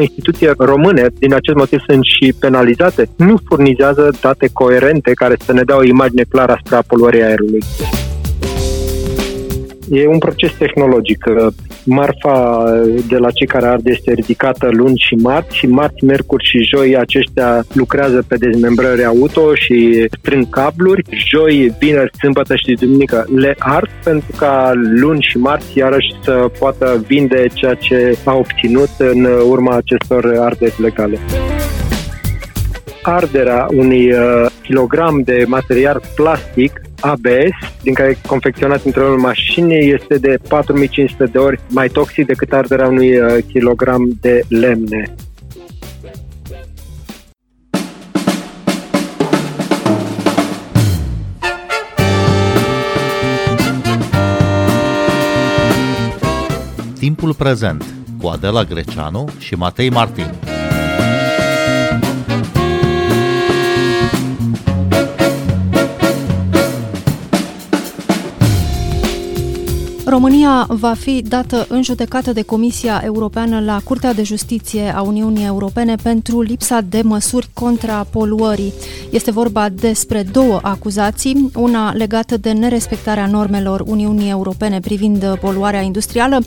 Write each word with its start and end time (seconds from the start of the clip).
instituții 0.00 0.50
române, 0.58 1.06
din 1.18 1.34
acest 1.34 1.56
motiv 1.56 1.80
sunt 1.88 2.04
și 2.04 2.34
penalizate, 2.40 3.08
nu 3.16 3.36
furnizează 3.48 4.16
date 4.20 4.48
coerente 4.52 5.10
care 5.14 5.36
să 5.44 5.52
ne 5.52 5.62
dea 5.62 5.76
o 5.76 5.84
imagine 5.84 6.22
clară 6.28 6.52
asupra 6.52 6.82
poluării 6.86 7.22
aerului. 7.22 7.62
E 9.90 10.06
un 10.06 10.18
proces 10.18 10.52
tehnologic. 10.58 11.24
Marfa 11.84 12.64
de 13.08 13.16
la 13.16 13.30
cei 13.30 13.46
care 13.46 13.66
arde 13.66 13.90
este 13.90 14.12
ridicată 14.12 14.68
luni 14.70 15.02
și 15.06 15.14
marți 15.14 15.56
și 15.56 15.66
marți, 15.66 16.04
miercuri 16.04 16.44
și 16.44 16.68
joi 16.74 16.96
aceștia 16.96 17.64
lucrează 17.72 18.24
pe 18.28 18.36
dezmembrări 18.36 19.04
auto 19.04 19.54
și 19.54 20.06
strâng 20.18 20.48
cabluri. 20.48 21.02
Joi, 21.30 21.74
vineri, 21.78 22.16
sâmbătă 22.18 22.56
și 22.56 22.76
duminică 22.80 23.26
le 23.34 23.54
ard 23.58 23.90
pentru 24.04 24.30
ca 24.36 24.72
luni 24.74 25.26
și 25.30 25.38
marți 25.38 25.78
iarăși 25.78 26.14
să 26.22 26.50
poată 26.58 27.04
vinde 27.06 27.46
ceea 27.52 27.74
ce 27.74 28.18
a 28.24 28.34
obținut 28.34 28.90
în 28.98 29.24
urma 29.24 29.76
acestor 29.76 30.36
arderi 30.38 30.74
legale 30.80 31.18
arderea 33.06 33.66
unui 33.70 34.12
uh, 34.12 34.46
kilogram 34.62 35.22
de 35.24 35.44
material 35.46 36.02
plastic 36.14 36.80
ABS, 37.04 37.82
din 37.82 37.94
care 37.94 38.10
e 38.10 38.26
confecționat 38.26 38.84
interiorul 38.84 39.18
mașinii, 39.18 39.92
este 39.92 40.18
de 40.18 40.38
4500 40.48 41.24
de 41.24 41.38
ori 41.38 41.60
mai 41.68 41.88
toxic 41.88 42.26
decât 42.26 42.52
arderea 42.52 42.88
unui 42.88 43.18
uh, 43.18 43.36
kilogram 43.52 44.16
de 44.20 44.40
lemne. 44.48 45.14
Timpul 56.98 57.34
prezent 57.34 57.84
cu 58.20 58.26
Adela 58.26 58.62
Greceanu 58.62 59.28
și 59.38 59.54
Matei 59.54 59.90
Martin. 59.90 60.53
România 70.14 70.66
va 70.68 70.92
fi 70.92 71.22
dată 71.22 71.66
în 71.68 71.82
judecată 71.82 72.32
de 72.32 72.42
Comisia 72.42 73.00
Europeană 73.04 73.60
la 73.60 73.80
Curtea 73.84 74.12
de 74.12 74.22
Justiție 74.22 74.94
a 74.94 75.02
Uniunii 75.02 75.44
Europene 75.44 75.94
pentru 76.02 76.40
lipsa 76.40 76.80
de 76.80 77.00
măsuri 77.02 77.48
contra 77.52 78.06
poluării. 78.10 78.72
Este 79.10 79.30
vorba 79.30 79.68
despre 79.68 80.22
două 80.22 80.58
acuzații, 80.62 81.50
una 81.54 81.92
legată 81.92 82.36
de 82.36 82.52
nerespectarea 82.52 83.26
normelor 83.26 83.80
Uniunii 83.86 84.30
Europene 84.30 84.80
privind 84.80 85.38
poluarea 85.40 85.80
industrială 85.80 86.40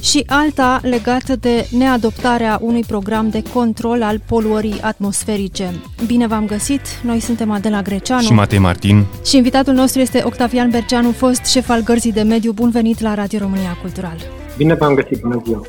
și 0.00 0.24
alta 0.26 0.80
legată 0.82 1.36
de 1.36 1.66
neadoptarea 1.70 2.58
unui 2.62 2.84
program 2.86 3.28
de 3.28 3.42
control 3.52 4.02
al 4.02 4.20
poluării 4.26 4.80
atmosferice. 4.80 5.80
Bine 6.06 6.26
v-am 6.26 6.46
găsit! 6.46 6.80
Noi 7.02 7.20
suntem 7.20 7.50
Adela 7.50 7.82
Greceanu 7.82 8.22
și 8.22 8.32
Matei 8.32 8.58
Martin 8.58 9.04
și 9.24 9.36
invitatul 9.36 9.74
nostru 9.74 10.00
este 10.00 10.22
Octavian 10.24 10.70
Berceanu, 10.70 11.10
fost 11.10 11.44
șef 11.44 11.68
al 11.68 11.82
Gărzii 11.82 12.12
de 12.12 12.22
Mediu. 12.22 12.52
Bun 12.52 12.70
venit 12.70 13.00
la 13.00 13.14
Radio 13.14 13.38
România 13.38 13.76
Cultural! 13.80 14.16
Bine 14.56 14.74
v-am 14.74 14.94
găsit! 14.94 15.20
Bună 15.20 15.42
ziua! 15.44 15.62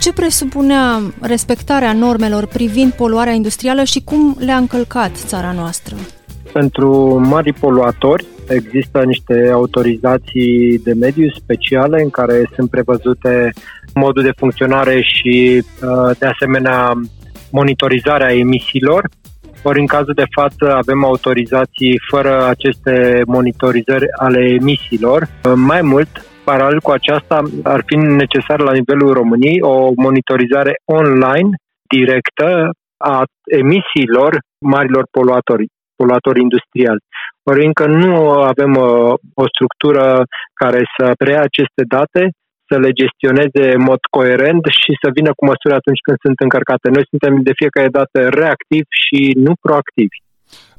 Ce 0.00 0.12
presupunea 0.12 1.00
respectarea 1.20 1.92
normelor 1.92 2.46
privind 2.46 2.92
poluarea 2.92 3.32
industrială 3.32 3.84
și 3.84 4.02
cum 4.04 4.36
le-a 4.38 4.56
încălcat 4.56 5.16
țara 5.16 5.52
noastră? 5.52 5.96
Pentru 6.52 7.20
mari 7.28 7.52
poluatori, 7.52 8.26
Există 8.48 9.02
niște 9.04 9.50
autorizații 9.52 10.78
de 10.78 10.92
mediu 10.92 11.28
speciale 11.30 12.02
în 12.02 12.10
care 12.10 12.50
sunt 12.54 12.70
prevăzute 12.70 13.50
modul 13.94 14.22
de 14.22 14.32
funcționare 14.36 15.00
și, 15.02 15.62
uh, 15.62 16.16
de 16.18 16.26
asemenea, 16.26 16.92
monitorizarea 17.50 18.34
emisiilor. 18.34 19.08
Ori 19.62 19.80
în 19.80 19.86
cazul 19.86 20.14
de 20.14 20.24
față 20.38 20.74
avem 20.74 21.04
autorizații 21.04 22.00
fără 22.10 22.46
aceste 22.46 23.22
monitorizări 23.26 24.06
ale 24.18 24.40
emisiilor. 24.60 25.22
Uh, 25.22 25.52
mai 25.54 25.82
mult, 25.82 26.08
paralel 26.44 26.80
cu 26.80 26.90
aceasta, 26.90 27.42
ar 27.62 27.82
fi 27.86 27.96
necesar 27.96 28.60
la 28.60 28.72
nivelul 28.72 29.12
României 29.12 29.60
o 29.60 29.92
monitorizare 29.96 30.74
online 30.84 31.50
directă 31.94 32.70
a 32.96 33.22
emisiilor 33.62 34.32
marilor 34.74 35.04
poluatori, 35.10 35.66
poluatori 35.96 36.40
industriali. 36.40 37.00
Ori 37.50 37.66
încă 37.70 37.86
nu 37.86 38.12
avem 38.52 38.72
uh, 38.74 39.12
o 39.42 39.44
structură 39.52 40.04
care 40.62 40.80
să 40.94 41.04
preia 41.22 41.42
aceste 41.48 41.82
date, 41.96 42.22
să 42.68 42.76
le 42.84 42.90
gestioneze 43.00 43.64
în 43.76 43.82
mod 43.90 44.02
coerent 44.16 44.62
și 44.82 44.92
să 45.02 45.08
vină 45.18 45.30
cu 45.36 45.44
măsuri 45.50 45.78
atunci 45.80 46.04
când 46.06 46.16
sunt 46.24 46.38
încărcate. 46.46 46.86
Noi 46.96 47.04
suntem 47.10 47.32
de 47.48 47.58
fiecare 47.60 47.88
dată 47.98 48.18
reactivi 48.40 48.92
și 49.04 49.20
nu 49.46 49.52
proactivi. 49.64 50.18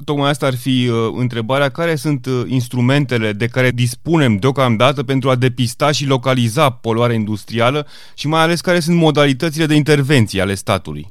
Tocmai 0.06 0.30
asta 0.30 0.46
ar 0.46 0.58
fi 0.66 0.78
uh, 0.90 0.96
întrebarea. 1.24 1.70
Care 1.70 1.96
sunt 1.96 2.26
uh, 2.26 2.34
instrumentele 2.48 3.30
de 3.32 3.48
care 3.48 3.70
dispunem 3.84 4.36
deocamdată 4.36 5.04
pentru 5.04 5.30
a 5.30 5.36
depista 5.36 5.92
și 5.92 6.08
localiza 6.08 6.70
poluarea 6.70 7.16
industrială 7.16 7.88
și 8.16 8.28
mai 8.28 8.42
ales 8.42 8.62
care 8.62 8.80
sunt 8.80 8.98
modalitățile 8.98 9.66
de 9.66 9.76
intervenție 9.76 10.42
ale 10.42 10.54
statului? 10.54 11.08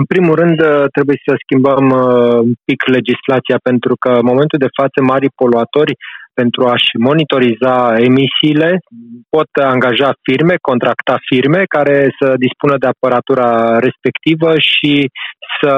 În 0.00 0.04
primul 0.12 0.34
rând, 0.42 0.58
uh, 0.60 0.84
trebuie 0.96 1.18
să 1.26 1.32
schimbăm 1.42 1.84
uh, 1.90 2.38
un 2.48 2.54
pic 2.68 2.80
legislația, 2.96 3.58
pentru 3.68 3.94
că 4.02 4.10
în 4.20 4.28
momentul 4.32 4.58
de 4.64 4.74
față, 4.78 4.98
mari 5.12 5.36
poluatori, 5.42 5.94
pentru 6.40 6.60
a-și 6.72 6.92
monitoriza 7.08 7.76
emisiile, 8.08 8.70
pot 9.34 9.50
angaja 9.74 10.10
firme, 10.26 10.54
contracta 10.70 11.16
firme 11.28 11.60
care 11.76 11.96
să 12.18 12.28
dispună 12.46 12.74
de 12.82 12.88
aparatura 12.90 13.48
respectivă 13.86 14.50
și 14.72 14.92
să 15.60 15.72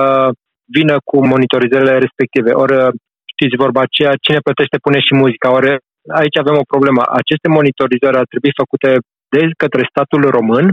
vină 0.76 0.97
cu 1.09 1.16
monitorizările 1.32 1.94
respective. 2.05 2.50
Ori, 2.65 2.75
uh, 2.76 2.88
știți 3.32 3.60
vorba 3.65 3.81
aceea, 3.84 4.12
cine 4.25 4.41
plătește 4.47 4.76
pune 4.84 4.99
și 5.06 5.12
muzica. 5.22 5.49
Ori 5.59 5.71
aici 6.21 6.38
avem 6.43 6.56
o 6.62 6.71
problemă. 6.72 7.03
Aceste 7.21 7.49
monitorizări 7.59 8.21
ar 8.21 8.28
trebui 8.32 8.53
făcute 8.62 8.91
de 9.34 9.43
către 9.62 9.82
statul 9.93 10.22
român 10.37 10.66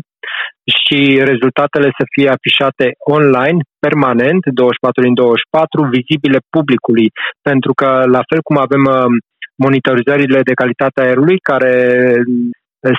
și 0.78 1.00
rezultatele 1.30 1.90
să 2.00 2.04
fie 2.14 2.30
afișate 2.30 2.88
online, 3.18 3.60
permanent, 3.86 4.42
24 4.46 5.02
din 5.08 5.14
24, 5.14 5.94
vizibile 5.96 6.40
publicului, 6.56 7.08
pentru 7.50 7.72
că 7.80 7.90
la 8.16 8.22
fel 8.30 8.42
cum 8.48 8.58
avem 8.66 8.84
uh, 8.90 9.12
monitorizările 9.66 10.40
de 10.50 10.60
calitate 10.62 10.98
a 11.00 11.06
aerului, 11.08 11.38
care 11.52 11.76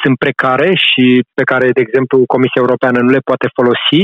sunt 0.03 0.17
precare 0.25 0.69
și 0.89 1.05
pe 1.39 1.45
care, 1.51 1.67
de 1.77 1.83
exemplu, 1.87 2.33
Comisia 2.35 2.65
Europeană 2.65 2.99
nu 3.01 3.11
le 3.17 3.27
poate 3.31 3.47
folosi. 3.59 4.03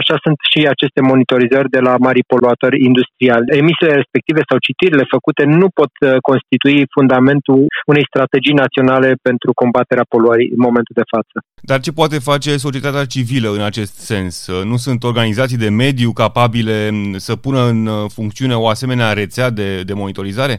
Așa 0.00 0.16
sunt 0.24 0.38
și 0.50 0.60
aceste 0.74 1.00
monitorizări 1.10 1.74
de 1.76 1.82
la 1.88 1.94
mari 2.06 2.30
poluatori 2.32 2.84
industriali. 2.90 3.50
Emisiile 3.62 3.94
respective 4.00 4.40
sau 4.48 4.58
citirile 4.66 5.12
făcute 5.14 5.42
nu 5.60 5.68
pot 5.78 5.92
uh, 5.98 6.08
constitui 6.28 6.78
fundamentul 6.96 7.60
unei 7.92 8.10
strategii 8.12 8.60
naționale 8.64 9.10
pentru 9.28 9.50
combaterea 9.62 10.10
poluării 10.14 10.52
în 10.56 10.60
momentul 10.66 10.94
de 11.00 11.10
față. 11.14 11.36
Dar 11.70 11.78
ce 11.80 11.92
poate 12.00 12.18
face 12.30 12.64
societatea 12.66 13.04
civilă 13.14 13.48
în 13.58 13.64
acest 13.70 13.94
sens? 14.10 14.34
Nu 14.70 14.76
sunt 14.76 15.00
organizații 15.10 15.64
de 15.64 15.70
mediu 15.84 16.10
capabile 16.12 16.76
mm, 16.90 17.16
să 17.26 17.34
pună 17.44 17.60
în 17.72 17.80
uh, 17.86 17.94
funcțiune 18.16 18.54
o 18.56 18.68
asemenea 18.74 19.12
rețea 19.12 19.48
de, 19.50 19.68
de 19.88 19.94
monitorizare? 20.02 20.56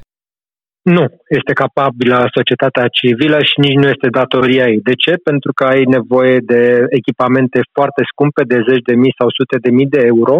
Nu 0.96 1.06
este 1.40 1.54
capabilă 1.64 2.18
societatea 2.38 2.88
civilă 2.98 3.38
și 3.50 3.58
nici 3.66 3.80
nu 3.82 3.88
este 3.94 4.08
datoria 4.20 4.66
ei. 4.74 4.82
De 4.90 4.96
ce? 5.04 5.14
Pentru 5.30 5.52
că 5.58 5.64
ai 5.74 5.84
nevoie 5.98 6.38
de 6.52 6.62
echipamente 7.00 7.60
foarte 7.78 8.02
scumpe, 8.12 8.42
de 8.52 8.60
zeci 8.70 8.88
de 8.90 8.96
mii 9.04 9.18
sau 9.20 9.28
sute 9.38 9.58
de 9.66 9.72
mii 9.78 9.94
de 9.96 10.02
euro, 10.14 10.36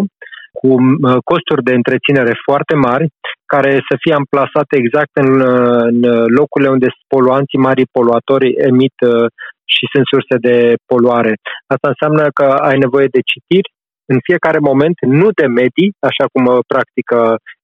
cu 0.58 0.68
costuri 1.30 1.66
de 1.68 1.74
întreținere 1.80 2.34
foarte 2.46 2.74
mari, 2.88 3.06
care 3.52 3.72
să 3.88 3.94
fie 4.02 4.14
amplasate 4.14 4.74
exact 4.82 5.12
în, 5.24 5.30
în 5.90 5.96
locurile 6.38 6.70
unde 6.76 6.88
poluanții 7.14 7.64
mari 7.68 7.92
poluatori 7.98 8.48
emit 8.70 8.96
uh, 9.06 9.26
și 9.74 9.84
sunt 9.92 10.06
surse 10.12 10.36
de 10.48 10.56
poluare. 10.90 11.32
Asta 11.74 11.88
înseamnă 11.92 12.24
că 12.38 12.46
ai 12.68 12.78
nevoie 12.84 13.08
de 13.16 13.22
citiri, 13.32 13.68
în 14.14 14.18
fiecare 14.28 14.60
moment, 14.70 14.96
nu 15.18 15.28
de 15.40 15.46
medii, 15.60 15.90
așa 16.10 16.24
cum 16.32 16.44
uh, 16.46 16.58
practică 16.72 17.18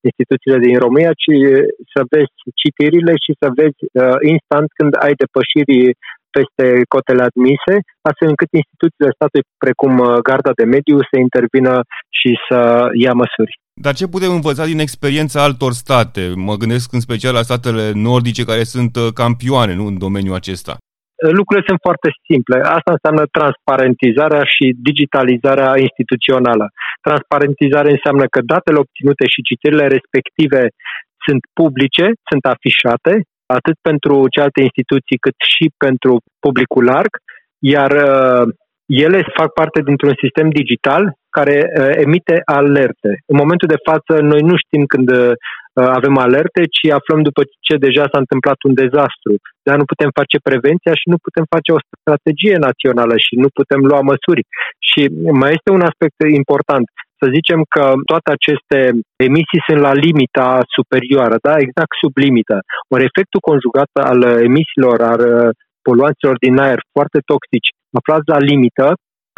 instituțiile 0.09 0.59
din 0.67 0.77
România, 0.85 1.13
ci 1.23 1.35
uh, 1.37 1.67
să 1.93 2.01
vezi 2.13 2.35
citirile 2.63 3.15
și 3.25 3.33
să 3.41 3.47
vezi 3.61 3.81
uh, 3.87 4.19
instant 4.35 4.69
când 4.79 4.93
ai 5.07 5.15
depășiri 5.23 5.77
peste 6.37 6.65
cotele 6.95 7.23
admise, 7.29 7.75
astfel 8.09 8.29
încât 8.33 8.51
instituțiile 8.61 9.17
statului, 9.17 9.47
precum 9.65 9.93
uh, 9.99 10.07
Garda 10.29 10.53
de 10.61 10.67
Mediu, 10.75 10.97
să 11.11 11.17
intervină 11.27 11.75
și 12.19 12.31
să 12.47 12.59
ia 13.05 13.15
măsuri. 13.23 13.53
Dar 13.85 13.95
ce 13.95 14.07
putem 14.15 14.33
învăța 14.39 14.65
din 14.73 14.81
experiența 14.87 15.39
altor 15.43 15.73
state? 15.85 16.23
Mă 16.49 16.55
gândesc 16.63 16.87
în 16.93 17.03
special 17.07 17.33
la 17.39 17.49
statele 17.49 17.85
nordice 18.09 18.43
care 18.51 18.63
sunt 18.75 18.93
campioane 19.23 19.75
nu, 19.75 19.87
în 19.87 19.99
domeniul 19.99 20.41
acesta 20.41 20.75
lucrurile 21.39 21.69
sunt 21.71 21.81
foarte 21.87 22.11
simple. 22.29 22.57
Asta 22.77 22.91
înseamnă 22.97 23.25
transparentizarea 23.39 24.45
și 24.55 24.65
digitalizarea 24.89 25.71
instituțională. 25.87 26.67
Transparentizarea 27.07 27.95
înseamnă 27.97 28.25
că 28.35 28.41
datele 28.53 28.83
obținute 28.85 29.25
și 29.33 29.47
citirile 29.49 29.87
respective 29.97 30.63
sunt 31.27 31.43
publice, 31.61 32.07
sunt 32.29 32.45
afișate, 32.55 33.13
atât 33.57 33.77
pentru 33.89 34.15
celelalte 34.33 34.67
instituții 34.69 35.23
cât 35.25 35.37
și 35.55 35.65
pentru 35.85 36.13
publicul 36.45 36.85
larg, 36.93 37.13
iar 37.75 37.91
uh, 38.09 38.45
ele 39.07 39.21
fac 39.39 39.51
parte 39.61 39.81
dintr-un 39.89 40.15
sistem 40.23 40.49
digital 40.61 41.03
care 41.37 41.57
uh, 41.65 41.91
emite 42.05 42.37
alerte. 42.45 43.11
În 43.31 43.37
momentul 43.43 43.69
de 43.75 43.83
față, 43.89 44.13
noi 44.33 44.43
nu 44.51 44.55
știm 44.65 44.85
când 44.93 45.09
uh, 45.11 45.33
avem 46.01 46.17
alerte, 46.27 46.63
ci 46.77 46.85
aflăm 46.99 47.21
după 47.29 47.43
ce 47.67 47.75
deja 47.87 48.05
s-a 48.11 48.23
întâmplat 48.25 48.59
un 48.69 48.75
dezastru. 48.83 49.33
Dar 49.67 49.77
nu 49.81 49.91
putem 49.93 50.11
face 50.21 50.37
prevenția 50.49 50.95
și 51.01 51.07
nu 51.13 51.19
putem 51.27 51.45
face 51.55 51.71
o 51.73 51.85
strategie 52.01 52.57
națională 52.69 53.15
și 53.27 53.35
nu 53.43 53.49
putem 53.59 53.81
lua 53.91 54.01
măsuri. 54.11 54.43
Și 54.89 55.01
mai 55.41 55.51
este 55.57 55.71
un 55.77 55.83
aspect 55.91 56.19
important. 56.43 56.87
Să 57.21 57.27
zicem 57.37 57.61
că 57.75 57.85
toate 58.11 58.29
aceste 58.37 58.79
emisii 59.29 59.65
sunt 59.67 59.81
la 59.89 59.95
limita 60.07 60.49
superioară, 60.77 61.37
da? 61.47 61.55
exact 61.67 61.93
sub 62.03 62.15
limită. 62.25 62.57
Ori 62.95 63.09
efectul 63.11 63.47
conjugat 63.51 63.91
al 64.11 64.21
emisiilor, 64.49 64.99
al 65.13 65.23
poluanților 65.87 66.37
din 66.45 66.55
aer 66.67 66.81
foarte 66.95 67.19
toxici, 67.31 67.71
aflați 67.99 68.31
la 68.35 68.41
limită, 68.51 68.87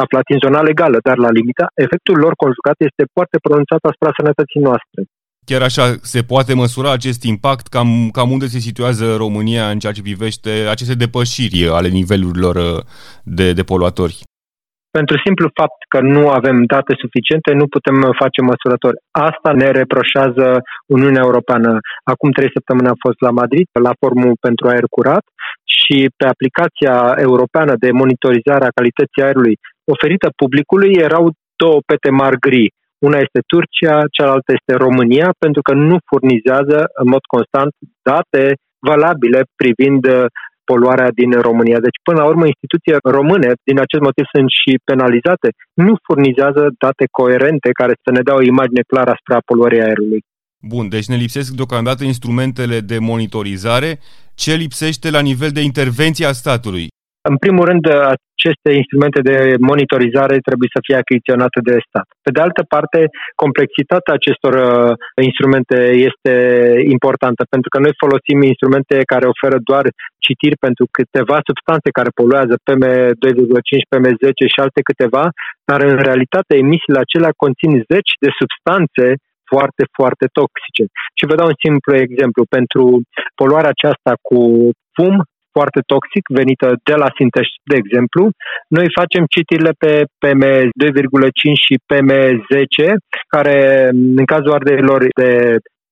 aflați 0.04 0.32
în 0.34 0.42
zona 0.44 0.60
legală, 0.70 0.98
dar 1.08 1.16
la 1.26 1.30
limită, 1.38 1.64
efectul 1.86 2.16
lor 2.24 2.34
conjugat 2.44 2.78
este 2.88 3.02
foarte 3.16 3.36
pronunțat 3.46 3.82
asupra 3.88 4.10
sănătății 4.18 4.66
noastre. 4.68 5.00
Chiar 5.48 5.62
așa 5.62 5.84
se 6.02 6.22
poate 6.22 6.52
măsura 6.54 6.90
acest 6.92 7.22
impact, 7.22 7.66
cam, 7.66 8.08
cam 8.16 8.30
unde 8.30 8.46
se 8.46 8.58
situează 8.58 9.16
România 9.16 9.70
în 9.70 9.78
ceea 9.78 9.92
ce 9.92 10.02
privește 10.02 10.50
aceste 10.74 10.94
depășiri 10.94 11.68
ale 11.68 11.88
nivelurilor 11.88 12.56
uh, 12.56 12.82
de, 13.24 13.52
de 13.52 13.62
poluatori? 13.62 14.22
Pentru 14.98 15.16
simplu 15.25 15.46
fapt 15.60 15.81
că 15.92 16.00
nu 16.14 16.22
avem 16.38 16.56
date 16.75 16.92
suficiente, 17.02 17.50
nu 17.60 17.66
putem 17.75 17.96
face 18.22 18.40
măsurători. 18.50 18.98
Asta 19.28 19.50
ne 19.52 19.69
reproșează 19.81 20.46
Uniunea 20.96 21.22
Europeană. 21.28 21.70
Acum 22.12 22.31
trei 22.31 22.54
săptămâni 22.56 22.92
am 22.92 23.00
fost 23.06 23.20
la 23.26 23.32
Madrid, 23.40 23.69
la 23.87 23.92
Forumul 24.00 24.34
pentru 24.46 24.64
Aer 24.69 24.87
Curat 24.96 25.25
și 25.76 25.96
pe 26.19 26.26
aplicația 26.32 26.96
europeană 27.26 27.72
de 27.84 27.90
monitorizare 28.00 28.64
a 28.66 28.76
calității 28.78 29.25
aerului 29.26 29.56
oferită 29.94 30.28
publicului 30.40 30.92
erau 31.08 31.25
două 31.62 31.78
pete 31.88 32.10
mari 32.22 32.38
gri. 32.46 32.66
Una 33.08 33.19
este 33.26 33.40
Turcia, 33.52 33.96
cealaltă 34.16 34.50
este 34.58 34.72
România, 34.87 35.28
pentru 35.44 35.62
că 35.66 35.72
nu 35.75 35.96
furnizează 36.08 36.78
în 37.00 37.06
mod 37.14 37.25
constant 37.34 37.72
date 38.08 38.44
valabile 38.90 39.40
privind 39.60 40.02
poluarea 40.70 41.11
din 41.20 41.31
România. 41.49 41.78
Deci, 41.87 41.99
până 42.08 42.19
la 42.22 42.28
urmă, 42.32 42.44
instituțiile 42.46 42.99
române, 43.19 43.49
din 43.69 43.78
acest 43.84 44.02
motiv, 44.08 44.25
sunt 44.34 44.49
și 44.61 44.72
penalizate. 44.90 45.49
Nu 45.87 45.93
furnizează 46.06 46.62
date 46.84 47.05
coerente 47.19 47.69
care 47.81 47.94
să 48.05 48.11
ne 48.12 48.22
dea 48.26 48.37
o 48.40 48.46
imagine 48.52 48.82
clară 48.90 49.11
asupra 49.12 49.38
poluării 49.50 49.84
aerului. 49.88 50.20
Bun, 50.72 50.84
deci 50.94 51.11
ne 51.12 51.17
lipsesc 51.25 51.50
deocamdată 51.61 52.02
instrumentele 52.12 52.78
de 52.90 52.99
monitorizare. 53.11 53.90
Ce 54.43 54.52
lipsește 54.64 55.08
la 55.17 55.22
nivel 55.31 55.50
de 55.58 55.62
intervenție 55.70 56.26
a 56.26 56.38
statului? 56.43 56.87
În 57.22 57.37
primul 57.37 57.64
rând, 57.70 57.84
aceste 58.40 58.70
instrumente 58.81 59.20
de 59.31 59.37
monitorizare 59.70 60.37
trebuie 60.49 60.70
să 60.75 60.81
fie 60.87 60.96
achiziționate 61.02 61.58
de 61.69 61.76
stat. 61.88 62.06
Pe 62.25 62.31
de 62.37 62.40
altă 62.46 62.62
parte, 62.75 62.99
complexitatea 63.44 64.14
acestor 64.17 64.55
uh, 64.61 64.93
instrumente 65.28 65.78
este 66.08 66.34
importantă, 66.96 67.43
pentru 67.55 67.69
că 67.72 67.78
noi 67.84 67.94
folosim 68.02 68.38
instrumente 68.52 68.96
care 69.12 69.26
oferă 69.34 69.58
doar 69.70 69.84
citiri 70.26 70.62
pentru 70.67 70.84
câteva 70.99 71.38
substanțe 71.49 71.96
care 71.99 72.17
poluează, 72.19 72.55
PM2,5, 72.67 73.90
PM10 73.93 74.38
și 74.52 74.62
alte 74.64 74.81
câteva, 74.90 75.25
dar 75.69 75.81
în 75.90 75.96
realitate 76.08 76.52
emisiile 76.64 77.00
acelea 77.02 77.32
conțin 77.43 77.73
zeci 77.93 78.12
de 78.25 78.31
substanțe 78.40 79.06
foarte, 79.52 79.82
foarte 79.99 80.26
toxice. 80.38 80.84
Și 81.19 81.28
vă 81.28 81.34
dau 81.38 81.49
un 81.52 81.58
simplu 81.66 81.93
exemplu. 82.06 82.43
Pentru 82.56 82.82
poluarea 83.40 83.75
aceasta 83.75 84.12
cu 84.28 84.40
fum, 84.96 85.14
foarte 85.56 85.81
toxic 85.93 86.25
venită 86.38 86.69
de 86.88 86.94
la 87.02 87.08
Sinteș, 87.19 87.49
de 87.70 87.76
exemplu. 87.82 88.23
Noi 88.76 88.87
facem 89.00 89.25
citirile 89.35 89.73
pe 89.85 89.93
PM2,5 90.23 91.64
și 91.67 91.75
PM10, 91.88 92.75
care 93.35 93.56
în 94.20 94.26
cazul 94.32 94.56
arderilor 94.58 95.00
de 95.23 95.32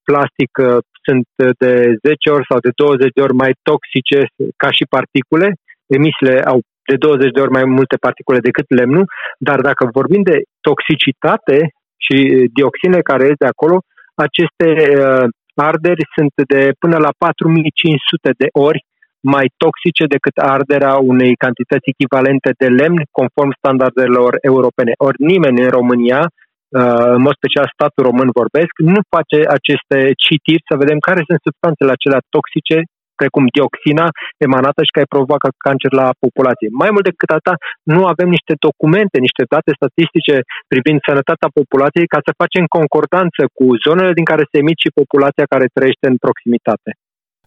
plastic 0.09 0.53
uh, 0.59 0.79
sunt 1.07 1.27
de 1.63 1.73
10 2.07 2.31
ori 2.37 2.49
sau 2.51 2.59
de 2.67 2.73
20 2.75 3.17
de 3.17 3.23
ori 3.27 3.37
mai 3.43 3.53
toxice 3.71 4.19
ca 4.63 4.71
și 4.77 4.85
particule. 4.97 5.49
Emisiile 5.97 6.35
au 6.53 6.59
de 6.91 6.97
20 6.97 7.31
de 7.37 7.41
ori 7.45 7.57
mai 7.59 7.67
multe 7.79 7.97
particule 8.07 8.47
decât 8.49 8.67
lemnul, 8.79 9.07
dar 9.49 9.59
dacă 9.69 9.83
vorbim 9.99 10.23
de 10.31 10.37
toxicitate 10.69 11.59
și 12.05 12.17
dioxine 12.59 13.01
care 13.11 13.23
ies 13.25 13.39
de 13.45 13.51
acolo, 13.55 13.77
aceste 14.27 14.69
uh, 14.89 15.27
arderi 15.71 16.05
sunt 16.17 16.35
de 16.53 16.63
până 16.83 16.97
la 17.07 17.11
4500 17.19 18.31
de 18.43 18.49
ori 18.69 18.81
mai 19.35 19.47
toxice 19.62 20.05
decât 20.15 20.37
arderea 20.55 20.94
unei 21.12 21.32
cantități 21.44 21.91
echivalente 21.94 22.50
de 22.61 22.69
lemn 22.81 23.00
conform 23.19 23.50
standardelor 23.61 24.32
europene. 24.50 24.93
Ori 25.09 25.19
nimeni 25.32 25.62
în 25.65 25.70
România, 25.79 26.20
uh, 26.25 27.06
în 27.17 27.23
mod 27.26 27.35
special 27.41 27.67
statul 27.76 28.06
român 28.09 28.29
vorbesc, 28.41 28.75
nu 28.94 29.00
face 29.15 29.38
aceste 29.59 29.99
citiri 30.25 30.69
să 30.69 30.81
vedem 30.82 30.99
care 31.09 31.20
sunt 31.29 31.41
substanțele 31.47 31.94
acelea 31.94 32.26
toxice 32.37 32.79
precum 33.23 33.44
dioxina 33.56 34.06
emanată 34.47 34.81
și 34.85 34.94
care 34.97 35.15
provoacă 35.15 35.49
cancer 35.67 35.93
la 36.03 36.09
populație. 36.25 36.69
Mai 36.82 36.91
mult 36.94 37.05
decât 37.11 37.31
atât, 37.38 37.59
nu 37.94 38.00
avem 38.12 38.29
niște 38.37 38.55
documente, 38.67 39.17
niște 39.26 39.43
date 39.55 39.71
statistice 39.79 40.35
privind 40.73 40.99
sănătatea 41.09 41.55
populației 41.61 42.12
ca 42.14 42.21
să 42.26 42.38
facem 42.43 42.64
concordanță 42.79 43.43
cu 43.56 43.64
zonele 43.87 44.12
din 44.19 44.26
care 44.31 44.44
se 44.50 44.56
emit 44.62 44.79
și 44.85 44.97
populația 45.00 45.50
care 45.53 45.75
trăiește 45.76 46.06
în 46.12 46.17
proximitate. 46.25 46.91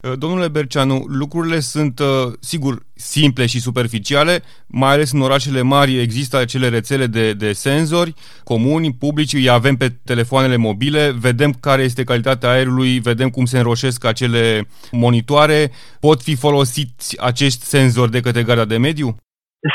Uh, 0.02 0.18
domnule 0.18 0.48
Berceanu, 0.48 1.06
lucrurile 1.08 1.60
sunt, 1.60 2.00
uh, 2.00 2.34
sigur, 2.40 2.86
simple 2.94 3.46
și 3.46 3.60
superficiale, 3.60 4.44
mai 4.68 4.92
ales 4.92 5.12
în 5.12 5.22
orașele 5.22 5.62
mari 5.62 6.00
există 6.00 6.38
acele 6.38 6.70
rețele 6.70 7.08
de, 7.08 7.34
de 7.34 7.54
senzori 7.54 8.14
comuni, 8.44 8.94
publici, 8.94 9.34
îi 9.34 9.50
avem 9.50 9.76
pe 9.76 9.90
telefoanele 9.90 10.56
mobile, 10.56 11.12
vedem 11.12 11.54
care 11.54 11.84
este 11.84 12.04
calitatea 12.04 12.50
aerului, 12.50 13.00
vedem 13.00 13.30
cum 13.30 13.46
se 13.46 13.58
înroșesc 13.58 14.04
acele 14.04 14.68
monitoare. 14.92 15.72
Pot 16.00 16.22
fi 16.22 16.36
folosiți 16.36 17.22
acești 17.22 17.66
senzori 17.66 18.12
de 18.12 18.20
către 18.20 18.44
garda 18.44 18.66
de 18.66 18.78
mediu? 18.78 19.18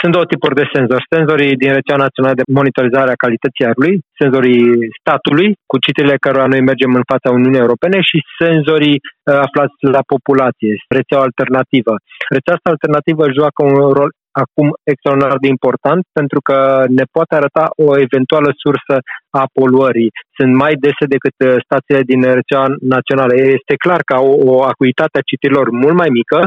Sunt 0.00 0.12
două 0.12 0.27
tipuri 0.33 0.59
de 0.61 0.71
senzori. 0.75 1.11
Senzorii 1.15 1.61
din 1.62 1.73
rețeaua 1.79 2.05
națională 2.06 2.35
de 2.38 2.49
monitorizare 2.59 3.11
a 3.12 3.23
calității 3.25 3.67
aerului, 3.67 3.94
senzorii 4.21 4.65
statului, 5.00 5.49
cu 5.71 5.77
citire 5.87 6.15
cărora 6.25 6.53
noi 6.53 6.62
mergem 6.71 6.93
în 7.00 7.09
fața 7.12 7.29
Uniunii 7.38 7.65
Europene 7.65 7.99
și 8.09 8.19
senzorii 8.43 8.99
uh, 9.00 9.35
aflați 9.47 9.77
la 9.97 10.03
populație, 10.15 10.73
rețeaua 10.97 11.29
alternativă. 11.29 11.94
Rețeaua 12.37 12.59
asta 12.59 12.75
alternativă 12.75 13.25
joacă 13.38 13.61
un 13.71 13.77
rol 13.99 14.11
acum 14.44 14.69
extraordinar 14.93 15.37
de 15.44 15.49
important 15.56 16.03
pentru 16.19 16.41
că 16.49 16.59
ne 16.99 17.05
poate 17.15 17.33
arăta 17.35 17.65
o 17.87 17.88
eventuală 18.06 18.50
sursă 18.65 18.94
a 19.40 19.43
poluării. 19.57 20.11
Sunt 20.37 20.52
mai 20.62 20.75
dese 20.85 21.05
decât 21.14 21.37
uh, 21.38 21.49
stațiile 21.66 22.02
din 22.11 22.21
rețeaua 22.38 22.69
națională. 22.95 23.33
Este 23.57 23.75
clar 23.85 24.00
că 24.09 24.12
au 24.21 24.28
o 24.52 24.55
acuitate 24.73 25.16
a 25.19 25.28
citirilor 25.31 25.66
mult 25.83 25.97
mai 26.02 26.11
mică, 26.19 26.38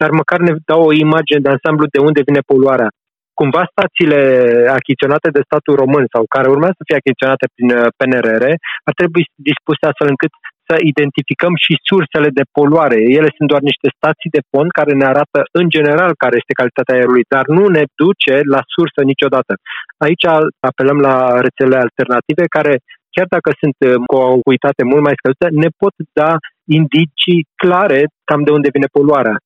dar 0.00 0.10
măcar 0.20 0.38
ne 0.46 0.52
dau 0.70 0.82
o 0.88 0.96
imagine 1.06 1.40
de 1.44 1.52
ansamblu 1.54 1.86
de 1.94 2.00
unde 2.08 2.26
vine 2.28 2.42
poluarea. 2.50 2.90
Cumva 3.40 3.62
stațiile 3.74 4.20
achiziționate 4.78 5.28
de 5.36 5.46
statul 5.48 5.74
român 5.82 6.04
sau 6.14 6.22
care 6.34 6.48
urmează 6.54 6.76
să 6.78 6.86
fie 6.88 7.00
achiziționate 7.00 7.46
prin 7.54 7.68
uh, 7.74 7.80
PNRR 7.98 8.44
ar 8.88 8.94
trebui 9.00 9.24
dispuse 9.48 9.84
astfel 9.86 10.08
încât 10.14 10.32
să 10.68 10.74
identificăm 10.92 11.52
și 11.64 11.84
sursele 11.90 12.30
de 12.38 12.44
poluare. 12.56 12.98
Ele 13.18 13.30
sunt 13.36 13.48
doar 13.52 13.62
niște 13.70 13.88
stații 13.96 14.34
de 14.36 14.42
pont 14.52 14.70
care 14.78 14.92
ne 15.00 15.06
arată 15.12 15.38
în 15.60 15.66
general 15.76 16.10
care 16.22 16.34
este 16.36 16.58
calitatea 16.60 16.96
aerului, 16.96 17.24
dar 17.34 17.44
nu 17.56 17.64
ne 17.76 17.84
duce 18.02 18.34
la 18.54 18.60
sursă 18.74 19.00
niciodată. 19.12 19.52
Aici 20.06 20.26
apelăm 20.70 20.98
la 21.08 21.16
rețele 21.46 21.76
alternative 21.86 22.44
care, 22.56 22.72
chiar 23.14 23.28
dacă 23.36 23.50
sunt 23.60 23.76
uh, 23.80 23.88
cu 24.08 24.14
o 24.20 24.24
acuitate 24.36 24.82
mult 24.90 25.02
mai 25.06 25.18
scăzută, 25.18 25.46
ne 25.62 25.68
pot 25.82 25.94
da 26.20 26.30
indicii 26.78 27.40
clare 27.62 28.00
cam 28.28 28.40
de 28.46 28.54
unde 28.58 28.74
vine 28.76 28.88
poluarea. 28.96 29.36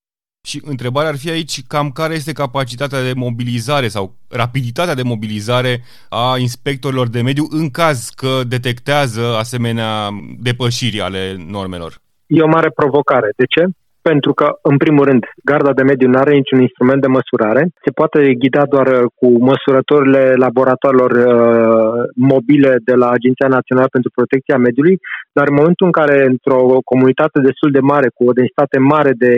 Și 0.45 0.63
întrebarea 0.65 1.09
ar 1.09 1.17
fi 1.17 1.31
aici 1.31 1.63
cam 1.67 1.91
care 1.91 2.15
este 2.15 2.33
capacitatea 2.33 3.03
de 3.03 3.13
mobilizare 3.17 3.89
sau 3.89 4.15
rapiditatea 4.29 4.95
de 4.95 5.03
mobilizare 5.03 5.83
a 6.09 6.37
inspectorilor 6.39 7.09
de 7.09 7.23
mediu 7.23 7.47
în 7.51 7.71
caz 7.71 8.09
că 8.09 8.41
detectează 8.47 9.37
asemenea 9.37 10.09
depășiri 10.39 11.01
ale 11.01 11.37
normelor. 11.47 12.01
E 12.27 12.43
o 12.43 12.47
mare 12.47 12.71
provocare. 12.71 13.33
De 13.37 13.45
ce? 13.45 13.65
Pentru 14.11 14.33
că, 14.39 14.47
în 14.63 14.77
primul 14.77 15.05
rând, 15.05 15.23
garda 15.51 15.73
de 15.73 15.89
mediu 15.91 16.09
nu 16.09 16.19
are 16.19 16.33
niciun 16.41 16.61
instrument 16.61 17.01
de 17.01 17.15
măsurare, 17.19 17.63
se 17.85 17.91
poate 17.99 18.19
ghida 18.43 18.65
doar 18.75 18.87
uh, 18.93 19.05
cu 19.19 19.29
măsurătorile 19.51 20.23
laboratoarelor 20.45 21.13
uh, 21.21 21.99
mobile 22.33 22.73
de 22.89 22.95
la 23.03 23.09
Agenția 23.17 23.49
Națională 23.57 23.89
pentru 23.97 24.11
Protecția 24.19 24.59
Mediului, 24.67 24.97
dar 25.37 25.47
în 25.49 25.59
momentul 25.61 25.87
în 25.87 25.97
care 26.01 26.17
într-o 26.33 26.63
comunitate 26.91 27.39
destul 27.49 27.71
de 27.77 27.83
mare, 27.93 28.09
cu 28.17 28.23
o 28.29 28.37
densitate 28.39 28.79
mare 28.95 29.13
de 29.25 29.35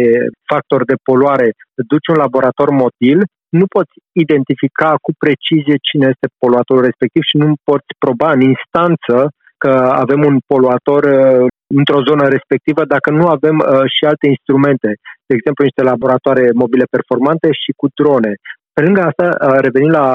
factori 0.50 0.90
de 0.90 0.96
poluare, 1.08 1.48
duci 1.92 2.10
un 2.12 2.18
laborator 2.24 2.68
mobil, 2.84 3.18
nu 3.60 3.66
poți 3.76 3.94
identifica 4.24 4.90
cu 5.04 5.10
precizie 5.24 5.76
cine 5.88 6.06
este 6.14 6.26
poluatorul 6.42 6.88
respectiv 6.88 7.22
și 7.30 7.36
nu 7.42 7.48
poți 7.68 7.90
proba 8.04 8.28
în 8.36 8.42
instanță 8.52 9.16
că 9.64 9.72
avem 10.04 10.20
un 10.30 10.36
poluator 10.52 11.02
uh, 11.04 11.46
într-o 11.78 12.04
zonă 12.08 12.24
respectivă 12.36 12.82
dacă 12.94 13.08
nu 13.18 13.24
avem 13.36 13.56
uh, 13.58 13.66
și 13.94 14.02
alte 14.10 14.26
instrumente, 14.34 14.90
de 15.28 15.34
exemplu 15.38 15.62
niște 15.64 15.82
laboratoare 15.92 16.44
mobile 16.62 16.86
performante 16.96 17.48
și 17.62 17.70
cu 17.80 17.86
drone. 17.98 18.32
Pe 18.76 18.84
lângă 18.86 19.00
asta, 19.02 19.26
revenind 19.66 19.94
la 20.00 20.08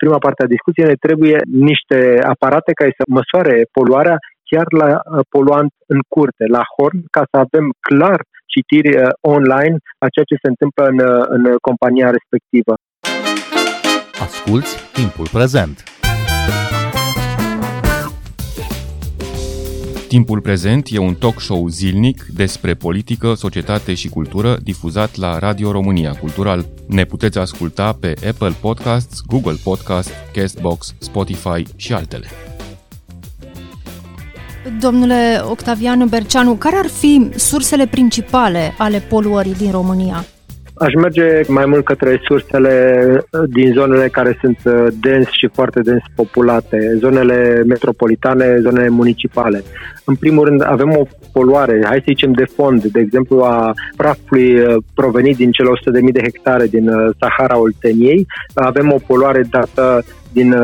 prima 0.00 0.18
parte 0.24 0.40
a 0.42 0.54
discuției, 0.54 0.90
ne 0.90 1.04
trebuie 1.06 1.38
niște 1.70 1.98
aparate 2.34 2.70
care 2.80 2.92
să 2.98 3.04
măsoare 3.18 3.56
poluarea 3.76 4.16
chiar 4.50 4.66
la 4.82 4.90
poluant 5.34 5.72
în 5.94 6.00
curte, 6.14 6.44
la 6.56 6.62
horn, 6.74 6.98
ca 7.16 7.22
să 7.30 7.36
avem 7.44 7.66
clar 7.88 8.20
citiri 8.52 8.92
online 9.34 9.76
a 10.04 10.06
ceea 10.14 10.28
ce 10.30 10.42
se 10.42 10.48
întâmplă 10.52 10.82
în, 10.92 10.98
în 11.36 11.42
compania 11.68 12.08
respectivă. 12.18 12.72
Asculți 14.26 14.72
timpul 14.98 15.26
prezent! 15.38 15.76
Timpul 20.12 20.40
prezent 20.40 20.88
e 20.90 20.98
un 20.98 21.14
talk 21.14 21.40
show 21.40 21.68
zilnic 21.68 22.26
despre 22.34 22.74
politică, 22.74 23.34
societate 23.34 23.94
și 23.94 24.08
cultură 24.08 24.58
difuzat 24.62 25.16
la 25.16 25.38
Radio 25.38 25.70
România 25.70 26.12
Cultural. 26.12 26.66
Ne 26.86 27.04
puteți 27.04 27.38
asculta 27.38 27.92
pe 28.00 28.14
Apple 28.28 28.54
Podcasts, 28.60 29.20
Google 29.26 29.56
Podcasts, 29.62 30.12
Castbox, 30.32 30.94
Spotify 30.98 31.64
și 31.76 31.92
altele. 31.92 32.26
Domnule 34.80 35.40
Octavian 35.50 36.06
Berceanu, 36.08 36.54
care 36.54 36.76
ar 36.76 36.86
fi 36.86 37.28
sursele 37.36 37.86
principale 37.86 38.74
ale 38.78 38.98
poluării 38.98 39.54
din 39.54 39.70
România? 39.70 40.24
Aș 40.74 40.94
merge 40.94 41.40
mai 41.48 41.66
mult 41.66 41.84
către 41.84 42.20
sursele 42.24 43.06
din 43.48 43.72
zonele 43.72 44.08
care 44.08 44.38
sunt 44.40 44.58
uh, 44.64 44.86
dens 45.00 45.26
și 45.30 45.48
foarte 45.52 45.80
dens 45.80 46.02
populate, 46.14 46.96
zonele 46.98 47.62
metropolitane, 47.66 48.58
zonele 48.60 48.88
municipale. 48.88 49.62
În 50.04 50.14
primul 50.14 50.44
rând, 50.44 50.62
avem 50.66 50.96
o 50.96 51.02
poluare, 51.32 51.80
hai 51.84 51.96
să 51.96 52.04
zicem 52.06 52.32
de 52.32 52.44
fond, 52.44 52.84
de 52.84 53.00
exemplu 53.00 53.40
a 53.40 53.72
prafului 53.96 54.60
uh, 54.60 54.76
provenit 54.94 55.36
din 55.36 55.50
cele 55.50 55.68
100.000 56.06 56.12
de 56.12 56.22
hectare 56.22 56.66
din 56.66 56.88
uh, 56.88 57.14
Sahara 57.20 57.58
Olteniei. 57.58 58.26
Avem 58.54 58.92
o 58.92 58.98
poluare 59.06 59.42
dată 59.50 60.04
din 60.32 60.54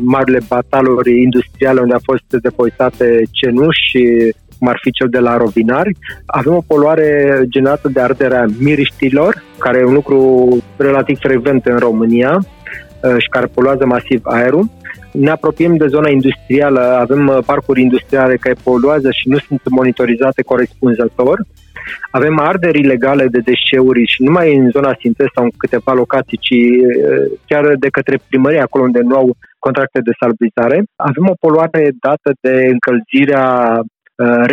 marile 0.00 0.38
bataluri 0.48 1.22
industriale 1.22 1.80
unde 1.80 1.94
a 1.94 2.00
fost 2.02 2.42
depozitate 2.42 3.22
cenuși 3.30 3.88
și 3.90 4.34
cum 4.58 4.68
ar 4.68 4.78
fi 4.82 4.90
cel 4.90 5.08
de 5.08 5.18
la 5.18 5.36
Rovinari. 5.36 5.96
Avem 6.26 6.54
o 6.54 6.62
poluare 6.66 7.42
generată 7.48 7.88
de 7.88 8.00
arderea 8.00 8.46
miriștilor, 8.58 9.42
care 9.58 9.78
e 9.78 9.84
un 9.84 9.92
lucru 9.92 10.48
relativ 10.76 11.18
frecvent 11.18 11.66
în 11.66 11.78
România 11.78 12.38
uh, 12.38 13.16
și 13.18 13.28
care 13.28 13.46
poluează 13.46 13.86
masiv 13.86 14.20
aerul. 14.24 14.70
Ne 15.12 15.30
apropiem 15.30 15.76
de 15.76 15.86
zona 15.86 16.08
industrială, 16.08 16.80
avem 16.80 17.28
uh, 17.28 17.38
parcuri 17.46 17.80
industriale 17.80 18.36
care 18.36 18.54
poluează 18.62 19.10
și 19.10 19.28
nu 19.28 19.38
sunt 19.38 19.60
monitorizate 19.68 20.42
corespunzător. 20.42 21.46
Avem 22.10 22.38
arderi 22.38 22.78
ilegale 22.78 23.26
de 23.26 23.38
deșeuri 23.38 24.04
și 24.06 24.22
nu 24.22 24.26
numai 24.26 24.56
în 24.56 24.70
zona 24.70 24.96
Sintes 25.00 25.26
sau 25.34 25.44
în 25.44 25.50
câteva 25.56 25.92
locații, 25.92 26.38
ci 26.38 26.50
uh, 26.50 27.38
chiar 27.46 27.74
de 27.78 27.88
către 27.88 28.18
primărie, 28.28 28.60
acolo 28.60 28.84
unde 28.84 29.00
nu 29.00 29.16
au 29.16 29.36
contracte 29.58 30.00
de 30.00 30.16
salubrizare. 30.20 30.84
Avem 30.96 31.26
o 31.28 31.40
poluare 31.40 31.90
dată 32.00 32.30
de 32.40 32.54
încălzirea 32.74 33.46
Uh, 33.80 33.84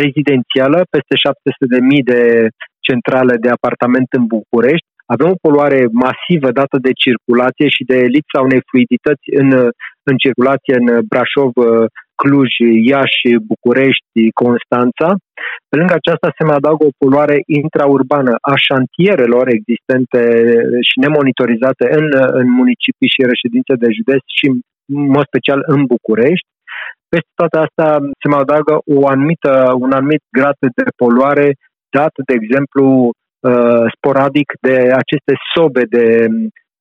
rezidențială, 0.02 0.78
peste 0.94 1.14
700.000 1.24 2.12
de 2.12 2.22
centrale 2.88 3.34
de 3.44 3.50
apartament 3.50 4.08
în 4.18 4.24
București. 4.36 4.88
Avem 5.14 5.28
o 5.30 5.42
poluare 5.46 5.80
masivă 6.04 6.50
dată 6.60 6.76
de 6.86 6.92
circulație 7.04 7.68
și 7.76 7.82
de 7.90 7.98
lipsa 8.14 8.40
unei 8.48 8.66
fluidități 8.68 9.26
în, 9.42 9.48
în 10.08 10.16
circulație 10.24 10.74
în 10.80 10.86
Brașov, 11.10 11.52
Cluj, 12.20 12.50
Iași, 12.90 13.22
București, 13.52 14.18
Constanța. 14.42 15.08
Pe 15.68 15.76
lângă 15.78 15.94
aceasta 15.96 16.28
se 16.36 16.42
mai 16.44 16.58
adaugă 16.58 16.84
o 16.86 16.96
poluare 17.02 17.36
intraurbană 17.60 18.32
a 18.52 18.54
șantierelor 18.66 19.46
existente 19.58 20.22
și 20.88 20.96
nemonitorizate 21.04 21.84
în, 21.98 22.06
în 22.40 22.46
municipii 22.60 23.14
și 23.14 23.28
reședințe 23.32 23.72
de 23.82 23.88
județ 23.98 24.22
și 24.38 24.46
în 24.48 24.58
mod 25.16 25.24
special 25.30 25.60
în 25.74 25.80
București. 25.94 26.48
Peste 27.16 27.40
toate 27.42 27.58
astea 27.66 27.90
se 28.20 28.26
mai 28.32 28.42
adaugă 28.44 28.74
o 28.96 28.98
anumită, 29.14 29.52
un 29.84 29.92
anumit 29.98 30.22
grad 30.36 30.58
de 30.78 30.84
poluare 31.00 31.46
dat, 31.96 32.14
de 32.28 32.34
exemplu, 32.40 32.84
uh, 33.08 33.84
sporadic 33.94 34.48
de 34.66 34.76
aceste 35.02 35.32
sobe 35.52 35.84
de 35.96 36.06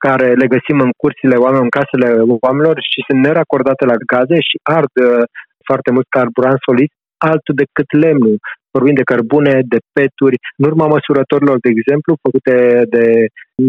care 0.05 0.27
le 0.41 0.47
găsim 0.55 0.77
în 0.85 0.91
curțile 1.01 1.35
oamenilor, 1.43 1.67
în 1.67 1.77
casele 1.79 2.09
oamenilor 2.43 2.75
și 2.91 2.99
sunt 3.07 3.19
neracordate 3.27 3.83
la 3.91 3.97
gaze 4.11 4.39
și 4.49 4.55
ard 4.77 4.93
uh, 4.95 5.23
foarte 5.67 5.89
mult 5.95 6.07
carburant 6.15 6.59
solid, 6.67 6.91
altul 7.29 7.55
decât 7.63 7.89
lemnul. 8.03 8.37
Vorbim 8.75 8.95
de 9.01 9.09
cărbune, 9.11 9.53
de 9.73 9.79
peturi. 9.95 10.37
În 10.59 10.63
urma 10.69 10.87
măsurătorilor, 10.95 11.57
de 11.65 11.71
exemplu, 11.75 12.21
făcute 12.25 12.55
de 12.95 13.05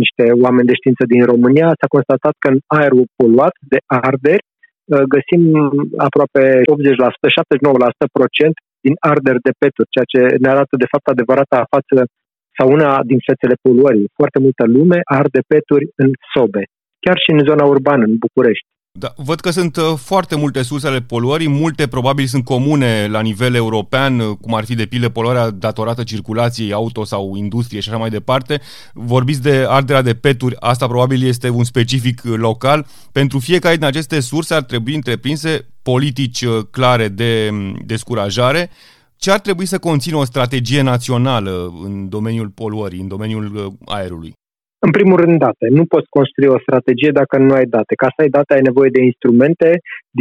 niște 0.01 0.25
oameni 0.45 0.71
de 0.71 0.79
știință 0.81 1.05
din 1.13 1.23
România, 1.33 1.69
s-a 1.79 1.95
constatat 1.97 2.35
că 2.43 2.49
în 2.55 2.59
aerul 2.79 3.05
poluat 3.19 3.55
de 3.73 3.79
arderi 4.07 4.47
Uh, 4.47 4.56
găsim 5.15 5.43
aproape 6.09 6.45
80%, 6.63 7.29
79% 8.09 8.19
procent 8.19 8.57
din 8.87 8.95
arderi 9.13 9.45
de 9.47 9.53
peturi, 9.63 9.93
ceea 9.95 10.09
ce 10.13 10.21
ne 10.43 10.49
arată 10.55 10.75
de 10.83 10.91
fapt 10.93 11.07
adevărata 11.07 11.71
față 11.75 11.97
sau 12.57 12.67
una 12.77 12.91
din 13.11 13.21
fețele 13.29 13.57
poluării. 13.67 14.11
Foarte 14.19 14.39
multă 14.45 14.65
lume 14.77 14.99
arde 15.21 15.41
peturi 15.53 15.87
în 16.03 16.11
sobe, 16.33 16.63
chiar 17.05 17.19
și 17.25 17.31
în 17.37 17.43
zona 17.49 17.65
urbană, 17.75 18.03
în 18.11 18.17
București. 18.25 18.69
Da, 18.99 19.13
văd 19.17 19.41
că 19.41 19.51
sunt 19.51 19.77
uh, 19.77 19.95
foarte 19.97 20.37
multe 20.37 20.63
surse 20.63 20.87
ale 20.87 21.01
poluării, 21.01 21.49
multe 21.49 21.87
probabil 21.87 22.27
sunt 22.27 22.45
comune 22.45 23.07
la 23.11 23.21
nivel 23.21 23.55
european, 23.55 24.19
uh, 24.19 24.37
cum 24.41 24.55
ar 24.55 24.65
fi 24.65 24.75
de 24.75 24.87
pildă 24.87 25.09
poluarea 25.09 25.51
datorată 25.51 26.03
circulației 26.03 26.73
auto 26.73 27.05
sau 27.05 27.35
industrie 27.37 27.81
și 27.81 27.89
așa 27.89 27.99
mai 27.99 28.11
departe. 28.11 28.61
Vorbiți 28.93 29.43
de 29.43 29.67
arderea 29.69 30.03
de 30.03 30.15
peturi, 30.15 30.57
asta 30.61 30.87
probabil 30.87 31.27
este 31.27 31.49
un 31.49 31.65
specific 31.65 32.23
uh, 32.25 32.35
local. 32.37 32.87
Pentru 33.13 33.39
fiecare 33.39 33.77
din 33.77 33.85
aceste 33.85 34.21
surse 34.21 34.55
ar 34.55 34.63
trebui 34.63 34.95
întreprinse 34.95 35.69
politici 35.83 36.47
clare 36.71 37.09
de 37.09 37.49
mm, 37.53 37.83
descurajare. 37.85 38.71
Ce 39.17 39.31
ar 39.31 39.41
trebui 39.41 39.67
să 39.67 39.79
conțină 39.79 40.17
o 40.17 40.25
strategie 40.25 40.81
națională 40.81 41.73
în 41.85 42.09
domeniul 42.09 42.49
poluării, 42.49 43.01
în 43.01 43.09
domeniul 43.09 43.77
aerului? 43.85 44.33
În 44.79 44.91
primul 44.97 45.19
rând, 45.23 45.39
date. 45.39 45.67
Nu 45.79 45.85
poți 45.93 46.09
construi 46.17 46.55
o 46.57 46.63
strategie 46.67 47.11
dacă 47.21 47.35
nu 47.39 47.53
ai 47.59 47.67
date. 47.77 47.95
Ca 48.03 48.09
să 48.15 48.19
ai 48.23 48.35
date, 48.37 48.55
ai 48.55 48.69
nevoie 48.71 48.91
de 48.97 49.03
instrumente 49.11 49.69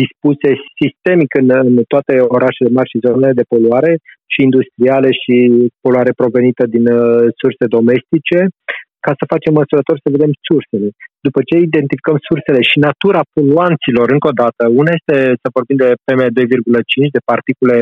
dispuse 0.02 0.50
sistemic 0.80 1.32
în, 1.42 1.48
în 1.70 1.76
toate 1.94 2.14
orașele 2.38 2.70
mari 2.78 2.92
și 2.92 3.04
zonele 3.06 3.34
de 3.40 3.50
poluare, 3.54 3.92
și 4.34 4.40
industriale, 4.48 5.10
și 5.22 5.36
poluare 5.84 6.12
provenită 6.22 6.64
din 6.76 6.86
uh, 6.88 7.26
surse 7.42 7.66
domestice, 7.78 8.40
ca 9.06 9.12
să 9.20 9.32
facem 9.34 9.54
măsurători 9.60 10.04
să 10.04 10.14
vedem 10.16 10.32
sursele. 10.48 10.88
După 11.28 11.40
ce 11.48 11.56
identificăm 11.58 12.18
sursele 12.30 12.62
și 12.70 12.78
natura 12.88 13.22
poluanților, 13.36 14.08
încă 14.16 14.28
o 14.32 14.38
dată, 14.44 14.64
una 14.82 14.92
este 15.00 15.18
să 15.42 15.48
vorbim 15.58 15.78
de 15.84 15.90
PM2,5, 16.06 17.16
de 17.18 17.22
particule 17.32 17.80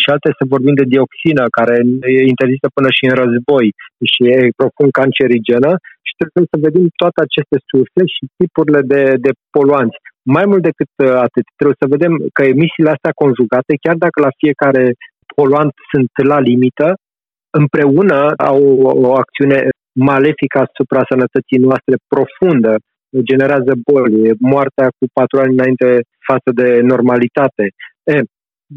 și 0.00 0.08
alte 0.14 0.30
să 0.38 0.52
vorbim 0.54 0.74
de 0.80 0.90
dioxină, 0.94 1.44
care 1.58 1.76
e 2.16 2.30
interzisă 2.34 2.66
până 2.76 2.88
și 2.96 3.04
în 3.10 3.14
război 3.22 3.66
și 4.12 4.20
e 4.34 4.58
profund 4.60 4.90
cancerigenă 5.00 5.70
și 6.06 6.12
trebuie 6.18 6.52
să 6.52 6.64
vedem 6.66 6.84
toate 7.02 7.18
aceste 7.22 7.56
surse 7.70 8.02
și 8.14 8.22
tipurile 8.38 8.80
de, 8.92 9.02
de 9.24 9.30
poluanți. 9.54 9.98
Mai 10.36 10.44
mult 10.50 10.62
decât 10.70 10.92
uh, 10.96 11.06
atât, 11.26 11.46
trebuie 11.58 11.82
să 11.82 11.92
vedem 11.94 12.12
că 12.36 12.42
emisiile 12.54 12.94
astea 12.94 13.18
conjugate, 13.22 13.72
chiar 13.84 13.96
dacă 14.04 14.16
la 14.26 14.36
fiecare 14.42 14.84
poluant 15.36 15.72
sunt 15.90 16.12
la 16.32 16.38
limită, 16.50 16.88
împreună 17.60 18.18
au 18.50 18.60
o, 18.88 18.90
o 19.08 19.10
acțiune 19.22 19.58
malefică 20.10 20.56
asupra 20.66 21.02
sănătății 21.10 21.64
noastre 21.68 21.96
profundă, 22.12 22.72
generează 23.30 23.72
boli, 23.90 24.16
moartea 24.52 24.88
cu 24.98 25.04
patru 25.18 25.36
ani 25.42 25.56
înainte 25.56 25.88
față 26.30 26.50
de 26.60 26.68
normalitate. 26.92 27.64
E, 28.12 28.14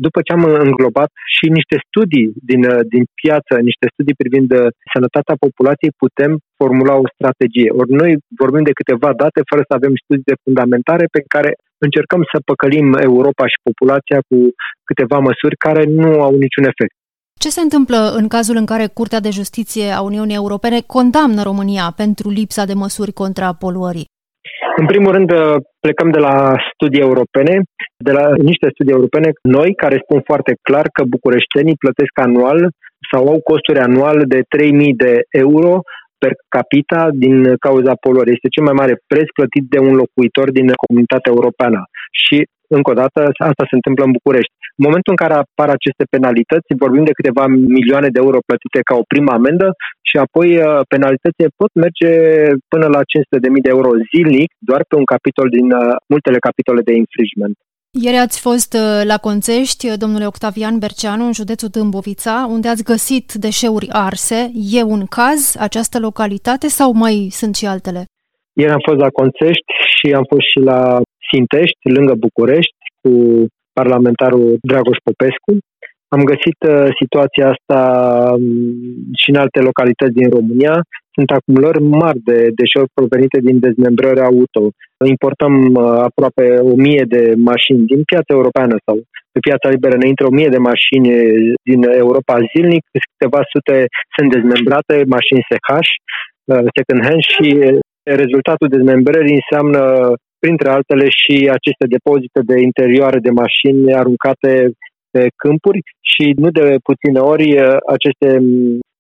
după 0.06 0.20
ce 0.26 0.32
am 0.38 0.44
înglobat 0.68 1.10
și 1.36 1.46
niște 1.58 1.78
studii 1.88 2.28
din, 2.50 2.62
din 2.94 3.04
piață, 3.22 3.54
niște 3.70 3.86
studii 3.94 4.20
privind 4.22 4.50
uh, 4.52 4.64
sănătatea 4.94 5.42
populației, 5.46 6.00
putem 6.04 6.32
formula 6.62 6.94
o 7.04 7.12
strategie. 7.16 7.70
Ori 7.80 7.92
noi 8.02 8.12
vorbim 8.42 8.64
de 8.70 8.78
câteva 8.80 9.10
date 9.24 9.40
fără 9.50 9.62
să 9.68 9.74
avem 9.76 9.94
studii 10.04 10.32
de 10.32 10.42
fundamentare 10.44 11.06
pe 11.16 11.22
care 11.34 11.52
încercăm 11.86 12.22
să 12.32 12.38
păcălim 12.50 12.88
Europa 13.10 13.46
și 13.52 13.64
populația 13.68 14.20
cu 14.30 14.38
câteva 14.90 15.18
măsuri 15.28 15.56
care 15.66 15.84
nu 16.00 16.10
au 16.28 16.34
niciun 16.46 16.66
efect. 16.72 16.96
Ce 17.44 17.50
se 17.50 17.62
întâmplă 17.62 18.00
în 18.20 18.28
cazul 18.28 18.56
în 18.62 18.66
care 18.66 18.86
Curtea 18.88 19.20
de 19.20 19.30
Justiție 19.30 19.88
a 19.98 20.02
Uniunii 20.02 20.36
Europene 20.36 20.80
condamnă 20.96 21.42
România 21.44 21.94
pentru 21.96 22.30
lipsa 22.30 22.66
de 22.66 22.74
măsuri 22.74 23.12
contra 23.12 23.54
poluării? 23.54 24.14
În 24.82 24.86
primul 24.86 25.12
rând, 25.12 25.32
uh, 25.32 25.56
plecăm 25.80 26.10
de 26.12 26.20
la 26.28 26.36
studii 26.74 27.08
europene, 27.10 27.56
de 28.08 28.12
la 28.12 28.26
niște 28.50 28.68
studii 28.74 28.98
europene 28.98 29.30
noi 29.42 29.76
care 29.76 30.04
spun 30.04 30.22
foarte 30.30 30.54
clar 30.68 30.86
că 30.96 31.02
bucureștenii 31.16 31.82
plătesc 31.84 32.14
anual 32.28 32.60
sau 33.12 33.24
au 33.34 33.40
costuri 33.52 33.80
anual 33.80 34.18
de 34.34 34.40
3.000 34.58 34.96
de 35.06 35.14
euro 35.30 35.74
per 36.22 36.32
capita 36.56 37.02
din 37.24 37.38
cauza 37.66 37.94
poluării. 38.06 38.36
Este 38.38 38.54
cel 38.56 38.64
mai 38.68 38.80
mare 38.82 38.96
preț 39.12 39.28
plătit 39.38 39.66
de 39.74 39.80
un 39.88 39.94
locuitor 40.02 40.48
din 40.58 40.68
comunitatea 40.84 41.32
europeană. 41.36 41.82
Și 42.24 42.38
Încă 42.78 42.90
o 42.92 43.00
dată, 43.02 43.20
asta 43.50 43.64
se 43.70 43.78
întâmplă 43.80 44.04
în 44.06 44.16
București. 44.18 44.54
În 44.78 44.84
momentul 44.88 45.14
în 45.14 45.22
care 45.24 45.36
apar 45.44 45.70
aceste 45.74 46.04
penalități, 46.14 46.80
vorbim 46.84 47.04
de 47.10 47.18
câteva 47.20 47.44
milioane 47.78 48.10
de 48.14 48.22
euro 48.26 48.40
plătite 48.50 48.80
ca 48.90 48.96
o 49.02 49.10
primă 49.12 49.32
amendă 49.40 49.68
și 50.10 50.16
apoi 50.26 50.50
uh, 50.58 50.66
penalitățile 50.94 51.50
pot 51.62 51.72
merge 51.84 52.12
până 52.74 52.88
la 52.96 53.02
500.000 53.12 53.66
de 53.66 53.74
euro 53.76 53.92
zilnic, 54.10 54.50
doar 54.70 54.82
pe 54.90 54.96
un 55.02 55.08
capitol 55.14 55.48
din 55.58 55.68
uh, 55.72 55.96
multele 56.14 56.40
capitole 56.48 56.82
de 56.90 56.94
infringement. 57.04 57.56
Ieri 58.06 58.24
ați 58.26 58.38
fost 58.48 58.72
uh, 58.74 59.02
la 59.12 59.18
Conțești, 59.18 59.98
domnule 59.98 60.26
Octavian 60.26 60.76
Berceanu, 60.84 61.26
în 61.26 61.34
județul 61.42 61.70
Dâmbovița, 61.76 62.36
unde 62.56 62.68
ați 62.68 62.84
găsit 62.84 63.28
deșeuri 63.34 63.88
arse. 64.08 64.40
E 64.78 64.82
un 64.96 65.04
caz 65.18 65.56
această 65.68 66.00
localitate 66.00 66.68
sau 66.68 66.90
mai 67.04 67.16
sunt 67.40 67.56
și 67.56 67.66
altele? 67.66 68.02
Ieri 68.62 68.72
am 68.72 68.84
fost 68.88 69.00
la 69.06 69.10
Conțești 69.10 69.72
și 69.96 70.14
am 70.20 70.26
fost 70.32 70.48
și 70.52 70.60
la 70.60 70.80
Sintești, 71.32 71.94
lângă 71.96 72.14
București, 72.26 72.82
cu 73.02 73.12
parlamentarul 73.80 74.48
Dragoș 74.72 74.98
Popescu. 75.08 75.52
Am 76.16 76.22
găsit 76.32 76.60
uh, 76.70 76.88
situația 77.02 77.46
asta 77.54 77.82
um, 78.34 78.44
și 79.22 79.28
în 79.32 79.38
alte 79.44 79.60
localități 79.70 80.18
din 80.20 80.30
România. 80.38 80.76
Sunt 81.16 81.30
acumulări 81.32 81.82
mari 82.02 82.20
de 82.30 82.38
deșeuri 82.60 82.96
provenite 82.98 83.38
din 83.48 83.58
dezmembrări 83.66 84.26
auto. 84.30 84.64
Importăm 85.14 85.54
uh, 85.74 86.00
aproape 86.10 86.46
o 86.72 86.74
mie 86.86 87.04
de 87.16 87.24
mașini 87.52 87.82
din 87.92 88.02
piața 88.12 88.32
europeană 88.38 88.76
sau 88.86 88.96
pe 89.34 89.40
piața 89.48 89.68
liberă 89.76 89.96
ne 89.98 90.08
intră 90.12 90.26
o 90.28 90.38
mie 90.40 90.50
de 90.56 90.62
mașini 90.72 91.10
din 91.70 91.82
Europa 92.04 92.36
zilnic, 92.52 92.84
câteva 93.12 93.42
sute 93.54 93.78
sunt 94.16 94.28
dezmembrate, 94.36 94.96
mașini 95.18 95.46
SH, 95.50 95.70
uh, 96.52 96.66
second 96.78 97.00
hand 97.08 97.22
și 97.34 97.48
rezultatul 98.24 98.68
dezmembrării 98.76 99.40
înseamnă 99.42 99.82
printre 100.46 100.70
altele 100.78 101.08
și 101.22 101.36
aceste 101.58 101.86
depozite 101.96 102.40
de 102.52 102.58
interioare 102.70 103.20
de 103.28 103.34
mașini 103.44 103.94
aruncate 104.02 104.52
pe 105.14 105.24
câmpuri 105.42 105.82
și 106.12 106.26
nu 106.42 106.50
de 106.58 106.66
puține 106.90 107.20
ori 107.34 107.48
aceste 107.96 108.30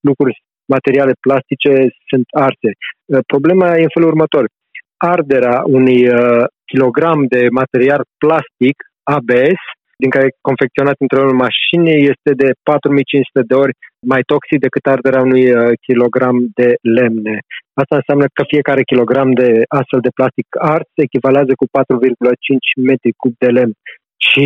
lucruri 0.08 0.36
materiale 0.75 1.14
plastice 1.25 1.74
sunt 2.10 2.25
arse. 2.46 2.72
Problema 3.34 3.68
e 3.78 3.88
în 3.88 3.94
felul 3.96 4.12
următor. 4.14 4.46
Arderea 5.16 5.58
unui 5.78 6.00
kilogram 6.72 7.20
de 7.34 7.42
material 7.62 8.02
plastic 8.24 8.78
ABS 9.18 9.62
din 10.02 10.10
care 10.14 10.25
e 10.25 10.46
confecționat 10.50 10.98
într-o 11.04 11.24
mașină 11.46 11.92
este 12.12 12.32
de 12.44 12.50
4500 12.64 13.42
de 13.52 13.56
ori 13.64 13.74
mai 14.12 14.22
toxic 14.32 14.60
decât 14.66 14.86
arderea 14.86 15.25
unui 15.28 15.46
uh, 15.52 15.72
kilogram 15.86 16.38
de 16.60 16.70
lemne. 16.98 17.36
Asta 17.82 17.96
înseamnă 17.96 18.25
că 18.36 18.44
fiecare 18.54 18.84
kilogram 18.92 19.30
de 19.42 19.50
astfel 19.80 20.02
de 20.08 20.16
plastic 20.18 20.48
ars 20.75 20.90
echivalează 21.08 21.52
cu 21.62 21.66
4,5 21.66 21.72
metri 22.90 23.12
cub 23.22 23.34
de 23.44 23.50
lemn. 23.58 23.74
Și 24.28 24.46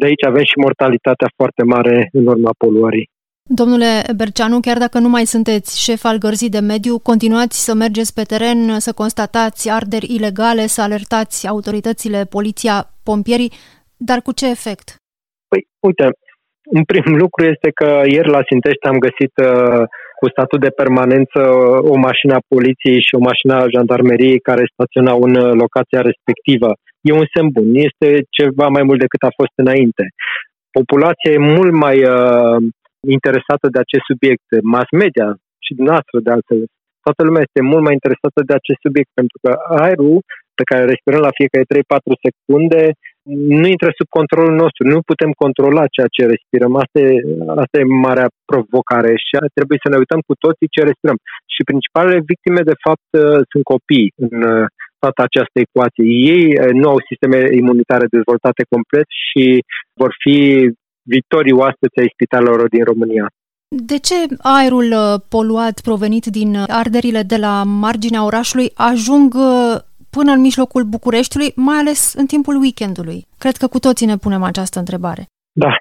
de 0.00 0.06
aici 0.06 0.24
avem 0.30 0.44
și 0.50 0.62
mortalitatea 0.66 1.28
foarte 1.38 1.62
mare 1.74 2.08
în 2.12 2.26
urma 2.26 2.52
poluării. 2.58 3.10
Domnule 3.44 4.02
Berceanu, 4.16 4.60
chiar 4.60 4.78
dacă 4.78 4.98
nu 4.98 5.08
mai 5.08 5.24
sunteți 5.26 5.82
șef 5.82 6.04
al 6.04 6.18
gărzii 6.18 6.48
de 6.48 6.58
mediu, 6.58 6.98
continuați 6.98 7.64
să 7.64 7.74
mergeți 7.74 8.14
pe 8.14 8.22
teren, 8.22 8.78
să 8.78 8.92
constatați 8.92 9.70
arderi 9.70 10.14
ilegale, 10.14 10.66
să 10.66 10.82
alertați 10.82 11.48
autoritățile, 11.48 12.24
poliția, 12.24 12.90
pompierii. 13.02 13.52
Dar 14.08 14.18
cu 14.26 14.32
ce 14.40 14.46
efect? 14.56 14.86
Păi, 15.50 15.60
uite, 15.88 16.06
un 16.76 16.82
prim 16.90 17.08
lucru 17.24 17.42
este 17.52 17.68
că 17.80 17.88
ieri 18.14 18.34
la 18.36 18.42
Sintești 18.50 18.86
am 18.92 18.98
găsit 19.06 19.34
uh, 19.48 19.82
cu 20.20 20.26
statut 20.34 20.60
de 20.66 20.76
permanență 20.82 21.40
o 21.92 21.96
mașină 22.08 22.32
a 22.34 22.46
poliției 22.54 23.00
și 23.06 23.14
o 23.18 23.24
mașină 23.30 23.52
a 23.56 23.70
jandarmeriei 23.74 24.46
care 24.48 24.72
staționau 24.74 25.18
în 25.26 25.34
uh, 25.36 25.52
locația 25.62 26.00
respectivă. 26.10 26.70
E 27.08 27.20
un 27.22 27.28
semn 27.32 27.48
bun, 27.56 27.68
este 27.88 28.08
ceva 28.38 28.66
mai 28.76 28.84
mult 28.88 28.98
decât 29.04 29.22
a 29.28 29.38
fost 29.40 29.54
înainte. 29.62 30.04
Populația 30.78 31.30
e 31.32 31.50
mult 31.56 31.72
mai 31.84 31.96
uh, 32.14 32.58
interesată 33.16 33.66
de 33.74 33.78
acest 33.84 34.04
subiect, 34.10 34.46
mass 34.74 34.90
media 35.02 35.28
și 35.64 35.72
dumneavoastră 35.78 36.16
de 36.24 36.30
altfel. 36.36 36.60
Toată 37.04 37.20
lumea 37.26 37.44
este 37.46 37.60
mult 37.72 37.82
mai 37.86 37.96
interesată 37.98 38.40
de 38.48 38.54
acest 38.60 38.80
subiect 38.86 39.10
pentru 39.20 39.36
că 39.42 39.50
aerul 39.82 40.16
pe 40.58 40.64
care 40.70 40.82
respirăm 40.92 41.22
la 41.28 41.36
fiecare 41.38 41.64
3-4 41.72 42.24
secunde 42.26 42.82
nu 43.60 43.66
intră 43.74 43.90
sub 43.98 44.08
controlul 44.18 44.54
nostru, 44.62 44.82
nu 44.92 44.98
putem 45.10 45.30
controla 45.42 45.92
ceea 45.94 46.10
ce 46.16 46.32
respirăm. 46.34 46.72
Asta 46.82 46.98
e, 47.06 47.10
asta 47.62 47.76
e 47.78 47.94
marea 48.08 48.28
provocare 48.50 49.12
și 49.24 49.32
trebuie 49.58 49.78
să 49.84 49.88
ne 49.90 50.00
uităm 50.02 50.20
cu 50.28 50.34
toții 50.44 50.72
ce 50.74 50.88
respirăm. 50.88 51.18
Și 51.54 51.68
principalele 51.70 52.28
victime, 52.30 52.62
de 52.70 52.76
fapt, 52.84 53.08
uh, 53.12 53.40
sunt 53.50 53.64
copii 53.74 54.08
în 54.24 54.34
uh, 54.54 54.64
toată 55.02 55.20
această 55.24 55.56
ecuație. 55.66 56.04
Ei 56.34 56.44
uh, 56.52 56.72
nu 56.80 56.86
au 56.92 56.98
sisteme 57.10 57.38
imunitare 57.60 58.06
dezvoltate 58.16 58.62
complet 58.74 59.08
și 59.26 59.44
vor 60.00 60.10
fi 60.22 60.36
viitorii 61.12 61.58
oaspeți 61.62 62.00
ai 62.00 62.14
spitalelor 62.14 62.68
din 62.76 62.84
România. 62.92 63.26
De 63.90 63.98
ce 64.08 64.18
aerul 64.56 64.90
poluat 65.34 65.76
provenit 65.88 66.26
din 66.38 66.50
arderile 66.82 67.22
de 67.32 67.36
la 67.36 67.54
marginea 67.86 68.24
orașului 68.24 68.68
ajung 68.74 69.34
până 70.16 70.30
în 70.32 70.40
mijlocul 70.48 70.82
Bucureștiului, 70.94 71.50
mai 71.68 71.78
ales 71.82 72.00
în 72.20 72.26
timpul 72.26 72.56
weekendului? 72.64 73.18
Cred 73.42 73.56
că 73.60 73.66
cu 73.66 73.78
toții 73.86 74.10
ne 74.12 74.16
punem 74.24 74.42
această 74.42 74.78
întrebare. 74.78 75.22
Da, 75.64 75.72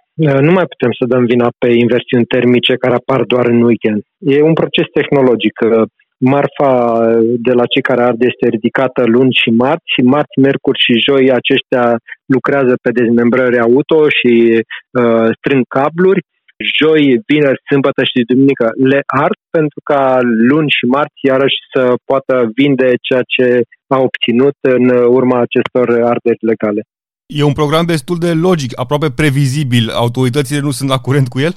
nu 0.48 0.52
mai 0.58 0.68
putem 0.74 0.92
să 1.00 1.04
dăm 1.14 1.24
vina 1.34 1.48
pe 1.62 1.70
inversiuni 1.86 2.32
termice 2.36 2.74
care 2.84 2.96
apar 2.96 3.22
doar 3.34 3.46
în 3.54 3.62
weekend. 3.62 4.02
E 4.36 4.50
un 4.50 4.54
proces 4.62 4.88
tehnologic. 5.00 5.56
Marfa 6.34 6.74
de 7.48 7.54
la 7.60 7.66
cei 7.66 7.82
care 7.90 8.02
arde 8.04 8.26
este 8.32 8.46
ridicată 8.56 9.02
luni 9.16 9.34
și 9.42 9.50
marți, 9.64 9.92
și 9.94 10.02
marți, 10.14 10.40
miercuri 10.44 10.84
și 10.86 11.04
joi 11.08 11.26
aceștia 11.40 11.86
lucrează 12.36 12.74
pe 12.84 12.92
dezmembrări 13.00 13.60
auto 13.60 14.02
și 14.20 14.34
uh, 15.00 15.28
strâng 15.38 15.64
cabluri 15.78 16.22
joi, 16.80 17.04
vineri, 17.28 17.64
sâmbătă 17.70 18.02
și 18.12 18.28
duminică 18.32 18.66
le 18.92 19.02
ard 19.24 19.40
pentru 19.58 19.80
ca 19.90 20.04
luni 20.52 20.76
și 20.78 20.86
marți 20.96 21.20
iarăși 21.32 21.60
să 21.74 21.84
poată 22.10 22.34
vinde 22.60 22.90
ceea 23.08 23.24
ce 23.36 23.46
a 23.96 24.00
obținut 24.08 24.58
în 24.62 24.86
urma 25.18 25.38
acestor 25.40 25.88
arderi 26.14 26.46
legale. 26.52 26.82
E 27.40 27.44
un 27.44 27.60
program 27.62 27.86
destul 27.86 28.18
de 28.26 28.32
logic, 28.48 28.72
aproape 28.84 29.10
previzibil. 29.20 29.86
Autoritățile 30.04 30.60
nu 30.60 30.72
sunt 30.72 30.90
la 30.90 31.00
curent 31.08 31.28
cu 31.28 31.40
el? 31.40 31.54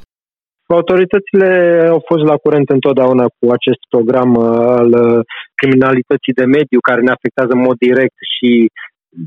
Autoritățile 0.66 1.48
au 1.94 2.00
fost 2.08 2.24
la 2.30 2.36
curent 2.44 2.68
întotdeauna 2.76 3.24
cu 3.38 3.44
acest 3.56 3.82
program 3.92 4.30
uh, 4.34 4.46
al 4.80 4.90
uh, 5.04 5.20
criminalității 5.60 6.38
de 6.40 6.46
mediu 6.56 6.80
care 6.88 7.00
ne 7.02 7.14
afectează 7.16 7.52
în 7.54 7.62
mod 7.68 7.76
direct 7.88 8.18
și 8.34 8.50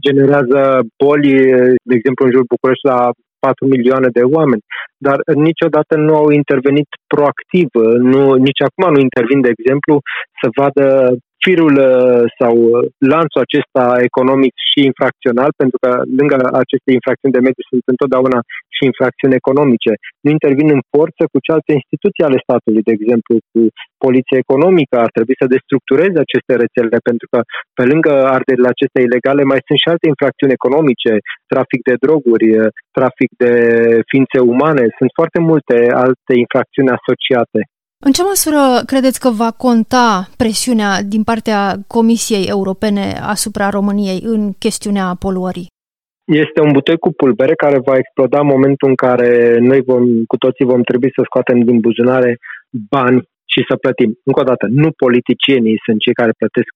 generează 0.06 0.60
boli, 1.04 1.32
de 1.90 1.94
exemplu 2.00 2.22
în 2.26 2.32
jurul 2.34 2.54
București 2.56 2.86
la 2.94 3.00
4 3.40 3.66
milioane 3.74 4.10
de 4.18 4.24
oameni, 4.38 4.64
dar 5.06 5.18
niciodată 5.48 5.94
nu 6.08 6.14
au 6.22 6.28
intervenit 6.42 6.90
proactiv, 7.14 7.68
nu, 8.12 8.22
nici 8.48 8.62
acum 8.68 8.86
nu 8.94 9.00
intervin, 9.08 9.40
de 9.42 9.54
exemplu, 9.56 9.94
să 10.40 10.46
vadă 10.60 10.86
firul 11.46 11.76
uh, 11.90 12.24
sau 12.40 12.54
uh, 12.68 12.80
lanțul 13.14 13.42
acesta 13.46 13.86
economic 14.10 14.54
și 14.70 14.80
infracțional, 14.90 15.50
pentru 15.62 15.78
că 15.84 15.90
lângă 16.20 16.36
aceste 16.64 16.90
infracțiuni 16.98 17.36
de 17.36 17.46
mediu 17.48 17.64
sunt 17.72 17.86
întotdeauna 17.94 18.40
și 18.76 18.82
infracțiuni 18.92 19.40
economice. 19.42 19.92
Nu 20.24 20.30
intervin 20.38 20.70
în 20.78 20.84
forță 20.94 21.24
cu 21.32 21.38
cealaltă 21.46 21.72
instituții 21.80 22.28
ale 22.28 22.44
statului, 22.46 22.88
de 22.88 22.94
exemplu, 22.98 23.34
cu 23.52 23.62
poliția 24.06 24.42
economică. 24.46 24.96
Ar 25.06 25.12
trebui 25.16 25.40
să 25.42 25.54
destructureze 25.56 26.18
aceste 26.22 26.54
rețele, 26.64 26.98
pentru 27.10 27.28
că 27.32 27.40
pe 27.78 27.84
lângă 27.92 28.14
arderile 28.38 28.70
acestea 28.72 29.06
ilegale 29.08 29.44
mai 29.52 29.62
sunt 29.68 29.80
și 29.82 29.92
alte 29.94 30.08
infracțiuni 30.14 30.58
economice, 30.60 31.12
trafic 31.54 31.80
de 31.90 31.96
droguri, 32.06 32.48
uh, 32.62 32.68
trafic 32.98 33.30
de 33.44 33.54
ființe 34.12 34.40
umane, 34.54 34.84
sunt 35.00 35.12
foarte 35.20 35.40
multe 35.50 35.78
alte 36.06 36.34
infracțiuni 36.44 36.96
asociate. 36.98 37.62
În 38.06 38.12
ce 38.12 38.24
măsură 38.24 38.62
credeți 38.86 39.20
că 39.20 39.30
va 39.30 39.52
conta 39.66 40.30
presiunea 40.38 40.92
din 41.14 41.24
partea 41.24 41.62
Comisiei 41.88 42.46
Europene 42.56 43.06
asupra 43.34 43.70
României 43.70 44.20
în 44.34 44.42
chestiunea 44.64 45.16
poluării? 45.20 45.68
Este 46.44 46.60
un 46.62 46.72
butoi 46.72 46.98
cu 46.98 47.12
pulbere 47.20 47.56
care 47.56 47.78
va 47.90 47.96
exploda 47.98 48.40
în 48.40 48.52
momentul 48.56 48.88
în 48.90 48.96
care 48.96 49.58
noi 49.60 49.82
vom, 49.90 50.04
cu 50.32 50.38
toții 50.38 50.72
vom 50.74 50.82
trebui 50.90 51.12
să 51.16 51.22
scoatem 51.24 51.60
din 51.60 51.80
buzunare 51.80 52.32
bani 52.96 53.20
și 53.54 53.62
să 53.70 53.76
plătim. 53.84 54.12
Încă 54.30 54.40
o 54.42 54.50
dată, 54.52 54.66
nu 54.82 54.90
politicienii 55.04 55.82
sunt 55.86 56.00
cei 56.06 56.20
care 56.22 56.40
plătesc 56.42 56.74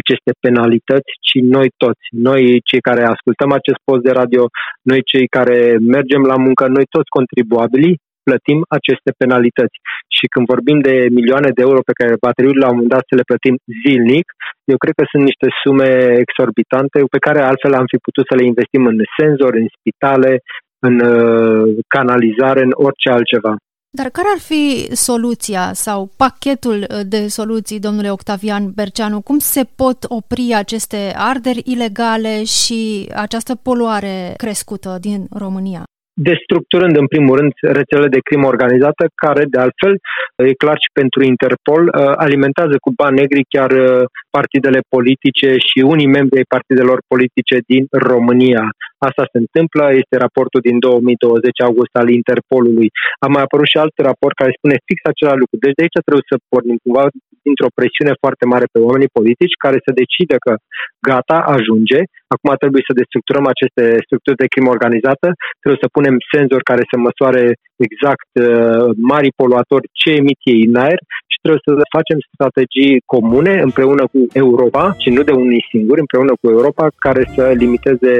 aceste 0.00 0.30
penalități, 0.44 1.12
ci 1.26 1.36
noi 1.56 1.68
toți. 1.82 2.04
Noi 2.28 2.42
cei 2.68 2.82
care 2.88 3.02
ascultăm 3.14 3.50
acest 3.52 3.80
post 3.88 4.02
de 4.06 4.12
radio, 4.20 4.42
noi 4.90 5.00
cei 5.10 5.26
care 5.36 5.58
mergem 5.96 6.22
la 6.32 6.36
muncă, 6.46 6.64
noi 6.66 6.86
toți 6.94 7.14
contribuabilii 7.18 8.00
plătim 8.28 8.58
aceste 8.78 9.10
penalități. 9.20 9.76
Și 10.16 10.24
când 10.32 10.44
vorbim 10.54 10.78
de 10.88 10.94
milioane 11.18 11.50
de 11.56 11.62
euro 11.68 11.80
pe 11.90 11.98
care 11.98 12.22
va 12.24 12.32
trebui 12.36 12.56
la 12.62 12.68
un 12.68 12.76
moment 12.76 12.94
dat 12.96 13.04
să 13.10 13.14
le 13.16 13.28
plătim 13.30 13.56
zilnic, 13.82 14.26
eu 14.72 14.78
cred 14.82 14.94
că 14.96 15.04
sunt 15.06 15.24
niște 15.30 15.48
sume 15.62 15.90
exorbitante 16.24 16.98
pe 17.14 17.24
care 17.26 17.40
altfel 17.40 17.74
am 17.80 17.86
fi 17.92 17.98
putut 18.06 18.24
să 18.26 18.34
le 18.36 18.44
investim 18.50 18.82
în 18.92 18.98
senzori, 19.18 19.60
în 19.62 19.68
spitale, 19.76 20.32
în 20.86 20.94
uh, 21.00 21.66
canalizare, 21.94 22.60
în 22.68 22.72
orice 22.86 23.08
altceva. 23.16 23.54
Dar 24.00 24.08
care 24.08 24.28
ar 24.34 24.40
fi 24.40 24.62
soluția 24.94 25.72
sau 25.72 26.10
pachetul 26.16 26.86
de 27.06 27.28
soluții, 27.28 27.80
domnule 27.80 28.10
Octavian 28.10 28.72
Berceanu? 28.74 29.20
Cum 29.20 29.38
se 29.38 29.62
pot 29.76 30.04
opri 30.08 30.54
aceste 30.54 31.12
arderi 31.16 31.62
ilegale 31.64 32.44
și 32.44 33.08
această 33.14 33.54
poluare 33.54 34.34
crescută 34.36 34.96
din 35.00 35.26
România? 35.30 35.82
Destructurând 36.14 36.96
în 36.96 37.06
primul 37.06 37.36
rând 37.36 37.52
rețelele 37.60 38.08
de 38.08 38.26
crimă 38.28 38.46
organizată, 38.46 39.04
care 39.14 39.44
de 39.44 39.58
altfel, 39.58 39.94
e 40.36 40.62
clar 40.62 40.76
și 40.84 40.90
pentru 40.92 41.22
Interpol, 41.22 41.82
alimentează 42.24 42.76
cu 42.84 42.90
bani 43.00 43.18
negri 43.20 43.42
chiar 43.54 43.70
partidele 44.30 44.80
politice 44.88 45.48
și 45.68 45.78
unii 45.94 46.14
membri 46.18 46.36
ai 46.40 46.52
partidelor 46.54 46.98
politice 47.12 47.56
din 47.66 47.84
România. 47.90 48.64
Asta 49.08 49.22
se 49.32 49.38
întâmplă, 49.44 49.84
este 50.02 50.14
raportul 50.24 50.60
din 50.68 50.78
2020 50.78 51.60
august 51.68 51.94
al 52.00 52.08
Interpolului. 52.20 52.88
A 53.24 53.26
mai 53.34 53.42
apărut 53.44 53.68
și 53.72 53.80
alt 53.82 53.94
raport 54.10 54.34
care 54.36 54.52
spune 54.58 54.76
fix 54.88 54.98
același 55.04 55.42
lucru. 55.42 55.56
Deci 55.64 55.76
de 55.76 55.82
aici 55.84 55.98
trebuie 56.06 56.30
să 56.32 56.36
pornim 56.52 56.78
cumva 56.84 57.04
dintr-o 57.46 57.74
presiune 57.78 58.14
foarte 58.22 58.44
mare 58.52 58.66
pe 58.72 58.78
oamenii 58.88 59.16
politici 59.18 59.60
care 59.64 59.78
să 59.84 59.90
decide 60.02 60.36
că 60.44 60.52
gata, 61.08 61.38
ajunge, 61.56 62.00
acum 62.34 62.50
trebuie 62.62 62.84
să 62.88 62.98
destructurăm 63.00 63.44
aceste 63.54 63.84
structuri 64.06 64.40
de 64.42 64.52
crimă 64.52 64.70
organizată, 64.76 65.28
trebuie 65.60 65.84
să 65.84 65.94
punem 65.96 66.14
senzori 66.32 66.68
care 66.70 66.82
să 66.90 66.96
măsoare 66.96 67.44
exact 67.86 68.30
uh, 68.34 68.88
mari 69.12 69.28
poluatori 69.40 69.90
ce 70.00 70.10
emit 70.20 70.40
ei 70.52 70.62
în 70.68 70.76
aer 70.84 71.00
și 71.32 71.38
trebuie 71.42 71.66
să 71.68 71.94
facem 71.96 72.18
strategii 72.34 73.02
comune 73.14 73.54
împreună 73.68 74.04
cu 74.12 74.20
Europa 74.44 74.82
și 75.02 75.08
nu 75.16 75.22
de 75.28 75.34
unii 75.44 75.66
singuri, 75.72 76.04
împreună 76.04 76.32
cu 76.40 76.46
Europa, 76.56 76.84
care 77.06 77.22
să 77.34 77.44
limiteze 77.62 78.14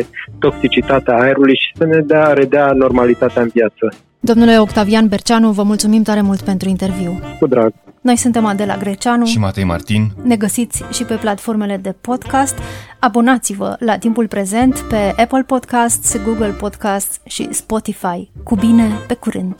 toxicitatea 0.64 1.18
aerului 1.18 1.56
și 1.56 1.72
să 1.76 1.84
ne 1.84 2.00
dea, 2.00 2.32
redea 2.32 2.72
normalitatea 2.72 3.42
în 3.42 3.50
viață. 3.52 3.96
Domnule 4.20 4.60
Octavian 4.60 5.08
Berceanu, 5.08 5.50
vă 5.50 5.62
mulțumim 5.62 6.02
tare 6.02 6.20
mult 6.20 6.40
pentru 6.40 6.68
interviu. 6.68 7.20
Cu 7.38 7.46
drag. 7.46 7.72
Noi 8.00 8.16
suntem 8.16 8.44
Adela 8.44 8.76
Greceanu 8.76 9.24
și 9.24 9.38
Matei 9.38 9.64
Martin. 9.64 10.10
Ne 10.22 10.36
găsiți 10.36 10.84
și 10.92 11.04
pe 11.04 11.14
platformele 11.14 11.76
de 11.76 11.94
podcast. 12.00 12.58
Abonați-vă 12.98 13.76
la 13.78 13.98
timpul 13.98 14.28
prezent 14.28 14.78
pe 14.78 15.14
Apple 15.16 15.42
Podcasts, 15.46 16.22
Google 16.24 16.54
Podcasts 16.58 17.20
și 17.24 17.48
Spotify. 17.50 18.30
Cu 18.42 18.54
bine, 18.54 18.90
pe 19.06 19.14
curând! 19.14 19.56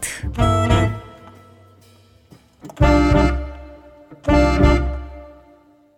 Thank 4.27 4.79
you. 4.79 4.94